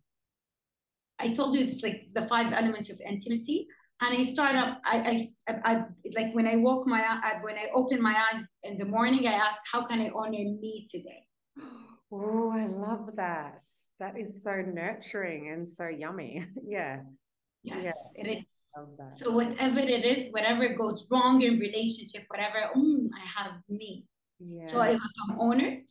I 1.18 1.28
told 1.32 1.54
you 1.54 1.64
it's 1.64 1.82
like 1.82 2.04
the 2.14 2.26
five 2.26 2.52
elements 2.52 2.90
of 2.90 3.00
intimacy. 3.00 3.66
And 4.02 4.16
I 4.16 4.22
start 4.22 4.56
up, 4.56 4.80
I, 4.84 5.26
I, 5.48 5.54
I 5.64 5.84
like 6.14 6.34
when 6.34 6.46
I 6.46 6.56
walk 6.56 6.86
my, 6.86 7.00
I, 7.00 7.38
when 7.40 7.56
I 7.56 7.68
open 7.72 8.02
my 8.02 8.14
eyes 8.32 8.42
in 8.64 8.76
the 8.76 8.84
morning, 8.84 9.26
I 9.26 9.32
ask, 9.32 9.62
how 9.70 9.84
can 9.84 10.00
I 10.00 10.11
honor 10.14 10.44
me 10.61 10.87
today? 10.88 11.24
Oh, 12.14 12.52
I 12.52 12.66
love 12.66 13.09
that. 13.16 13.62
That 13.98 14.18
is 14.18 14.42
so 14.44 14.57
nurturing 14.57 15.48
and 15.48 15.66
so 15.66 15.88
yummy. 15.88 16.46
yeah. 16.62 16.98
Yes, 17.62 17.96
yeah. 18.14 18.22
it 18.22 18.37
is. 18.37 18.44
So 19.11 19.30
whatever 19.30 19.80
it 19.80 20.04
is, 20.04 20.30
whatever 20.30 20.68
goes 20.74 21.08
wrong 21.11 21.42
in 21.42 21.58
relationship, 21.58 22.24
whatever, 22.28 22.70
mm, 22.76 23.06
I 23.14 23.42
have 23.42 23.52
me. 23.68 24.06
Yeah. 24.38 24.64
So 24.64 24.80
if 24.82 25.00
I'm 25.28 25.40
honored, 25.40 25.85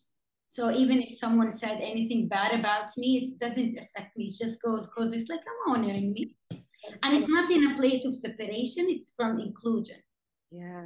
so 0.47 0.69
even 0.71 1.01
if 1.01 1.17
someone 1.17 1.51
said 1.51 1.79
anything 1.81 2.27
bad 2.27 2.59
about 2.59 2.89
me, 2.97 3.17
it 3.17 3.39
doesn't 3.39 3.77
affect 3.77 4.17
me. 4.17 4.25
It 4.25 4.37
just 4.37 4.61
goes 4.61 4.87
because 4.87 5.13
it's 5.13 5.29
like 5.29 5.39
I'm 5.39 5.73
honoring 5.73 6.11
me. 6.11 6.35
And 7.03 7.15
it's 7.15 7.29
not 7.29 7.49
in 7.51 7.71
a 7.71 7.75
place 7.77 8.05
of 8.05 8.15
separation, 8.15 8.87
it's 8.89 9.13
from 9.15 9.39
inclusion. 9.39 9.97
Yeah. 10.51 10.85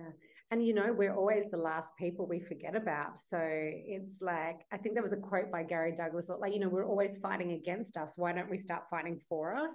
And 0.51 0.65
you 0.65 0.73
know, 0.73 0.93
we're 0.95 1.15
always 1.15 1.45
the 1.49 1.57
last 1.57 1.93
people 1.97 2.27
we 2.27 2.39
forget 2.39 2.75
about. 2.75 3.17
So 3.17 3.39
it's 3.41 4.21
like, 4.21 4.57
I 4.71 4.77
think 4.77 4.93
there 4.93 5.03
was 5.03 5.13
a 5.13 5.17
quote 5.17 5.51
by 5.51 5.63
Gary 5.63 5.95
Douglas, 5.97 6.29
like, 6.39 6.53
you 6.53 6.59
know, 6.59 6.69
we're 6.69 6.85
always 6.85 7.17
fighting 7.17 7.53
against 7.53 7.97
us. 7.97 8.13
Why 8.17 8.33
don't 8.33 8.49
we 8.49 8.59
start 8.59 8.83
fighting 8.91 9.19
for 9.27 9.55
us? 9.55 9.73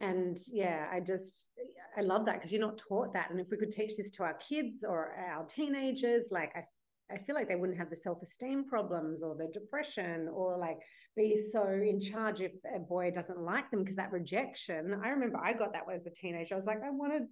And 0.00 0.38
yeah 0.48 0.86
i 0.92 1.00
just 1.00 1.48
i 1.96 2.00
love 2.00 2.24
that 2.26 2.34
because 2.34 2.50
you're 2.50 2.60
not 2.60 2.78
taught 2.78 3.12
that 3.12 3.30
and 3.30 3.40
if 3.40 3.46
we 3.50 3.56
could 3.56 3.70
teach 3.70 3.96
this 3.96 4.10
to 4.10 4.22
our 4.22 4.34
kids 4.34 4.84
or 4.86 5.14
our 5.30 5.44
teenagers 5.44 6.24
like 6.30 6.52
i 6.56 6.64
I 7.12 7.18
feel 7.18 7.34
like 7.34 7.48
they 7.48 7.54
wouldn't 7.54 7.78
have 7.78 7.90
the 7.90 7.96
self-esteem 7.96 8.64
problems 8.64 9.22
or 9.22 9.34
the 9.34 9.48
depression 9.52 10.28
or 10.32 10.56
like 10.56 10.78
be 11.16 11.36
so 11.52 11.68
in 11.68 12.00
charge 12.00 12.40
if 12.40 12.52
a 12.74 12.78
boy 12.78 13.10
doesn't 13.10 13.40
like 13.40 13.70
them 13.70 13.80
because 13.80 13.96
that 13.96 14.12
rejection. 14.12 14.98
I 15.04 15.08
remember 15.08 15.38
I 15.38 15.52
got 15.52 15.72
that 15.72 15.82
as 15.94 16.06
a 16.06 16.10
teenager. 16.10 16.54
I 16.54 16.56
was 16.56 16.66
like, 16.66 16.82
I 16.82 16.90
want 16.90 17.12
to 17.12 17.26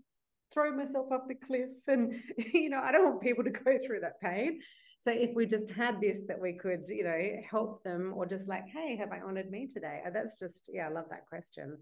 throw 0.53 0.77
myself 0.77 1.07
off 1.11 1.22
the 1.27 1.35
cliff 1.35 1.70
and 1.88 2.14
you 2.37 2.68
know, 2.68 2.81
I 2.83 2.92
don't 2.92 3.05
want 3.05 3.22
people 3.22 3.44
to 3.44 3.51
go 3.51 3.79
through 3.85 4.01
that 4.01 4.20
pain. 4.20 4.61
So 5.01 5.11
if 5.11 5.31
we 5.35 5.46
just 5.46 5.70
had 5.70 6.01
this 6.01 6.18
that 6.29 6.38
we 6.38 6.53
could, 6.53 6.85
you 6.88 7.05
know, 7.05 7.20
help 7.51 7.83
them 7.83 8.12
or 8.14 8.25
just 8.27 8.48
like, 8.48 8.68
hey, 8.68 8.96
have 8.98 9.11
I 9.11 9.20
honored 9.20 9.51
me 9.51 9.66
today? 9.66 10.01
Uh, 10.07 10.11
that's 10.11 10.38
just 10.38 10.70
yeah, 10.72 10.87
I 10.87 10.92
love 10.92 11.07
that 11.11 11.27
question. 11.29 11.79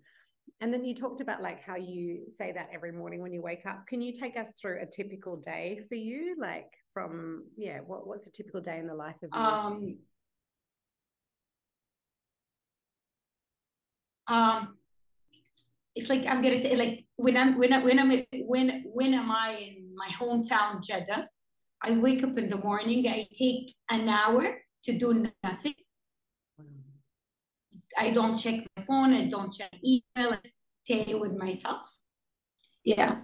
And 0.61 0.73
then 0.73 0.85
you 0.85 0.95
talked 0.95 1.23
about 1.23 1.41
like 1.41 1.63
how 1.63 1.77
you 1.77 2.27
say 2.37 2.53
that 2.53 2.69
every 2.73 2.93
morning 2.93 3.23
when 3.23 3.33
you 3.33 3.41
wake 3.41 3.65
up. 3.65 3.87
Can 3.87 4.03
you 4.03 4.13
take 4.13 4.37
us 4.37 4.49
through 4.61 4.83
a 4.83 4.87
typical 4.87 5.37
day 5.37 5.81
for 5.89 5.95
you? 5.95 6.37
Like 6.39 6.71
from 6.93 7.45
yeah, 7.57 7.79
what, 7.87 8.07
what's 8.07 8.27
a 8.27 8.31
typical 8.31 8.61
day 8.61 8.79
in 8.79 8.87
the 8.87 8.95
life 8.95 9.17
of 9.23 9.31
you? 9.33 9.41
Um, 9.41 9.99
um 14.27 14.77
it's 15.95 16.09
like 16.09 16.27
I'm 16.27 16.43
gonna 16.43 16.57
say 16.57 16.77
like 16.77 17.05
when 17.17 17.37
I'm 17.37 17.59
when 17.59 17.73
I 17.73 17.79
when 17.83 17.99
I'm 17.99 18.25
when 18.47 18.85
when 18.93 19.15
am 19.15 19.31
I 19.31 19.75
in 19.77 19.95
my 19.95 20.09
hometown 20.09 20.83
Jeddah? 20.83 21.27
I 21.83 21.93
wake 21.93 22.23
up 22.23 22.37
in 22.37 22.51
the 22.51 22.59
morning. 22.59 23.09
I 23.09 23.27
take 23.35 23.75
an 23.91 24.09
hour 24.09 24.59
to 24.85 24.99
do 24.99 25.27
nothing. 25.43 25.75
I 27.99 28.11
don't 28.11 28.37
check 28.37 28.67
my 28.77 28.83
phone, 28.85 29.13
I 29.15 29.25
don't 29.29 29.53
check 29.53 29.71
email, 29.85 30.35
I 30.35 30.39
stay 30.85 31.15
with 31.15 31.37
myself. 31.37 31.91
Yeah. 32.85 33.21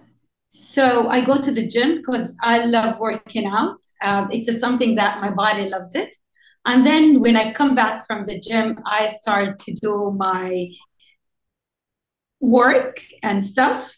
So 0.49 1.09
I 1.09 1.21
go 1.21 1.41
to 1.41 1.51
the 1.51 1.67
gym 1.67 1.97
because 1.97 2.37
I 2.41 2.65
love 2.65 2.99
working 2.99 3.45
out. 3.47 3.79
Um, 4.01 4.29
it's 4.31 4.59
something 4.59 4.95
that 4.95 5.19
my 5.21 5.31
body 5.31 5.67
loves 5.69 5.93
it. 5.95 6.15
And 6.65 6.85
then 6.85 7.19
when 7.21 7.35
I 7.35 7.51
come 7.53 7.75
back 7.75 8.05
from 8.05 8.25
the 8.25 8.39
gym, 8.39 8.79
I 8.85 9.07
start 9.07 9.59
to 9.59 9.73
do 9.73 10.13
my 10.17 10.67
work 12.39 13.01
and 13.23 13.43
stuff. 13.43 13.91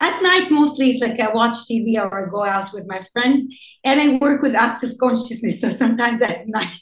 At 0.00 0.20
night, 0.20 0.50
mostly 0.50 0.90
it's 0.90 1.00
like 1.00 1.20
I 1.20 1.32
watch 1.32 1.66
TV 1.66 1.98
or 1.98 2.26
I 2.26 2.28
go 2.28 2.44
out 2.44 2.72
with 2.72 2.86
my 2.88 3.00
friends 3.12 3.44
and 3.84 4.00
I 4.00 4.16
work 4.16 4.42
with 4.42 4.54
access 4.54 4.96
consciousness. 4.98 5.60
So 5.60 5.68
sometimes 5.68 6.22
at 6.22 6.46
night, 6.48 6.80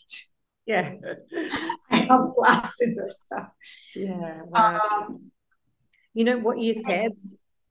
yeah 0.66 0.92
i 2.16 2.16
have 2.16 2.34
classes 2.34 3.00
or 3.02 3.10
stuff 3.10 3.48
yeah 3.94 4.40
wow. 4.44 5.06
um, 5.06 5.30
you 6.14 6.24
know 6.24 6.38
what 6.38 6.58
you 6.58 6.74
said 6.86 7.12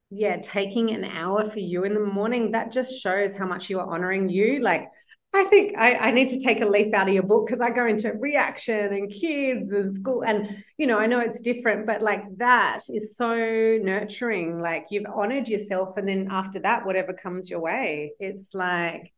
yeah 0.10 0.38
taking 0.42 0.92
an 0.92 1.04
hour 1.04 1.50
for 1.50 1.60
you 1.60 1.84
in 1.84 1.94
the 1.94 2.00
morning 2.00 2.52
that 2.52 2.72
just 2.72 3.02
shows 3.02 3.36
how 3.36 3.46
much 3.46 3.70
you 3.70 3.80
are 3.80 3.94
honoring 3.94 4.30
you 4.30 4.60
like 4.62 4.88
I 5.34 5.44
think 5.44 5.78
I, 5.78 5.94
I 5.96 6.12
need 6.12 6.30
to 6.30 6.40
take 6.40 6.62
a 6.62 6.66
leaf 6.66 6.94
out 6.94 7.08
of 7.08 7.14
your 7.14 7.24
book 7.24 7.46
because 7.46 7.62
I 7.62 7.70
go 7.70 7.86
into 7.86 8.12
reaction 8.14 8.94
and 8.94 9.12
kids 9.12 9.72
and 9.72 9.94
school. 9.94 10.24
And, 10.24 10.64
you 10.78 10.88
know, 10.88 10.98
I 10.98 11.06
know 11.06 11.20
it's 11.20 11.42
different, 11.42 11.86
but 11.86 12.02
like 12.02 12.24
that 12.38 12.80
is 12.90 13.16
so 13.16 13.36
nurturing. 13.36 14.60
Like 14.60 14.88
you've 14.90 15.06
honored 15.06 15.48
yourself. 15.48 15.98
And 15.98 16.08
then 16.08 16.30
after 16.32 16.60
that, 16.62 16.84
whatever 16.86 17.14
comes 17.14 17.48
your 17.48 17.60
way, 17.60 18.14
it's 18.20 18.56
like, 18.56 19.14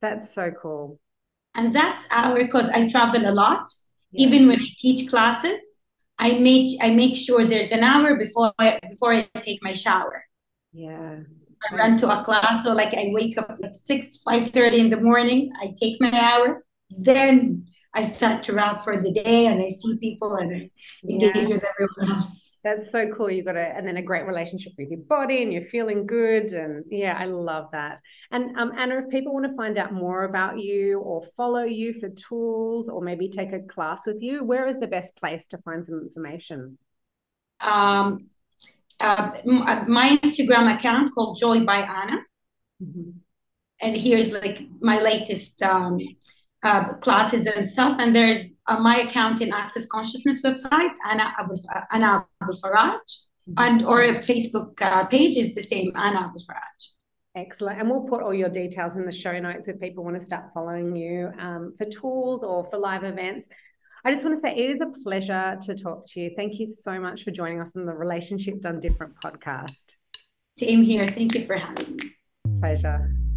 that's 0.00 0.32
so 0.32 0.52
cool. 0.52 1.00
And 1.56 1.72
that's 1.72 2.06
our 2.12 2.36
because 2.36 2.70
I 2.70 2.86
travel 2.86 3.28
a 3.28 3.32
lot. 3.32 3.66
Yeah. 4.12 4.26
Even 4.26 4.48
when 4.48 4.60
I 4.60 4.66
teach 4.78 5.08
classes, 5.08 5.60
I 6.18 6.38
make 6.38 6.78
I 6.82 6.90
make 6.90 7.16
sure 7.16 7.44
there's 7.44 7.72
an 7.72 7.84
hour 7.84 8.16
before 8.16 8.52
I, 8.58 8.80
before 8.88 9.14
I 9.14 9.28
take 9.40 9.62
my 9.62 9.72
shower. 9.72 10.24
Yeah. 10.72 11.20
I 11.70 11.74
run 11.74 11.96
to 11.98 12.20
a 12.20 12.24
class, 12.24 12.64
so 12.64 12.72
like 12.72 12.94
I 12.94 13.10
wake 13.12 13.36
up 13.36 13.58
at 13.62 13.74
six, 13.74 14.22
five 14.22 14.50
thirty 14.50 14.80
in 14.80 14.90
the 14.90 15.00
morning. 15.00 15.52
I 15.60 15.74
take 15.80 16.00
my 16.00 16.12
hour, 16.12 16.64
then 16.90 17.66
I 17.98 18.02
start 18.02 18.44
to 18.44 18.52
wrap 18.52 18.84
for 18.84 18.96
the 18.96 19.10
day 19.10 19.46
and 19.46 19.60
I 19.60 19.70
see 19.70 19.96
people 19.96 20.36
and 20.36 20.54
I 20.54 20.70
engage 21.08 21.34
yeah. 21.34 21.48
with 21.48 21.64
everyone 21.64 22.16
else. 22.16 22.60
That's 22.62 22.92
so 22.92 23.08
cool. 23.08 23.28
You've 23.28 23.46
got 23.46 23.56
a 23.56 23.74
and 23.76 23.84
then 23.88 23.96
a 23.96 24.02
great 24.02 24.24
relationship 24.24 24.74
with 24.78 24.88
your 24.88 25.00
body 25.00 25.42
and 25.42 25.52
you're 25.52 25.64
feeling 25.64 26.06
good. 26.06 26.52
And 26.52 26.84
yeah, 26.90 27.16
I 27.18 27.24
love 27.24 27.66
that. 27.72 28.00
And 28.30 28.56
um, 28.56 28.70
Anaa, 28.70 29.02
if 29.02 29.10
people 29.10 29.34
want 29.34 29.46
to 29.46 29.56
find 29.56 29.78
out 29.78 29.92
more 29.92 30.22
about 30.22 30.60
you 30.60 31.00
or 31.00 31.24
follow 31.36 31.64
you 31.64 31.92
for 31.92 32.08
tools 32.10 32.88
or 32.88 33.02
maybe 33.02 33.28
take 33.28 33.52
a 33.52 33.60
class 33.60 34.06
with 34.06 34.22
you, 34.22 34.44
where 34.44 34.68
is 34.68 34.78
the 34.78 34.86
best 34.86 35.16
place 35.16 35.48
to 35.48 35.58
find 35.58 35.84
some 35.84 36.00
information? 36.00 36.78
Um, 37.60 38.26
uh, 39.00 39.32
my 39.88 40.18
Instagram 40.22 40.72
account 40.72 41.12
called 41.14 41.40
Joy 41.40 41.64
by 41.64 41.82
Anaa. 41.82 42.20
Mm-hmm. 42.80 43.10
And 43.80 43.96
here's 43.96 44.30
like 44.32 44.60
my 44.80 45.00
latest 45.00 45.62
um, 45.62 45.98
uh, 46.62 46.94
classes 46.94 47.46
and 47.46 47.68
stuff. 47.68 47.96
And 47.98 48.14
there's 48.14 48.46
uh, 48.66 48.78
my 48.78 48.98
account 48.98 49.40
in 49.40 49.52
Access 49.52 49.86
Consciousness 49.86 50.42
website, 50.42 50.92
Anaa 51.06 51.32
Abu, 51.38 51.54
Anaa 51.92 52.24
Abu 52.42 52.52
Faraj, 52.52 52.98
mm-hmm. 53.48 53.54
and 53.58 53.82
or 53.84 54.02
a 54.02 54.14
Facebook 54.16 54.80
uh, 54.82 55.04
page 55.06 55.36
is 55.36 55.54
the 55.54 55.62
same, 55.62 55.92
Anaa 55.92 56.24
Abu 56.24 56.38
Faraj. 56.38 56.88
Excellent. 57.36 57.78
And 57.78 57.88
we'll 57.88 58.02
put 58.02 58.22
all 58.22 58.34
your 58.34 58.48
details 58.48 58.96
in 58.96 59.06
the 59.06 59.12
show 59.12 59.38
notes 59.38 59.68
if 59.68 59.78
people 59.78 60.02
want 60.02 60.18
to 60.18 60.24
start 60.24 60.46
following 60.52 60.96
you 60.96 61.30
um, 61.38 61.74
for 61.78 61.84
tools 61.84 62.42
or 62.42 62.68
for 62.68 62.78
live 62.78 63.04
events. 63.04 63.46
I 64.04 64.12
just 64.12 64.24
want 64.24 64.36
to 64.36 64.40
say 64.40 64.56
it 64.56 64.70
is 64.70 64.80
a 64.80 65.02
pleasure 65.02 65.56
to 65.62 65.74
talk 65.74 66.06
to 66.08 66.20
you. 66.20 66.30
Thank 66.36 66.58
you 66.58 66.68
so 66.68 66.98
much 66.98 67.24
for 67.24 67.30
joining 67.30 67.60
us 67.60 67.76
on 67.76 67.84
the 67.84 67.92
Relationship 67.92 68.60
Done 68.60 68.80
Different 68.80 69.14
podcast. 69.22 69.94
Same 70.56 70.82
here. 70.82 71.06
Thank 71.06 71.34
you 71.34 71.44
for 71.44 71.56
having 71.56 71.96
me. 71.96 72.10
Pleasure. 72.60 73.27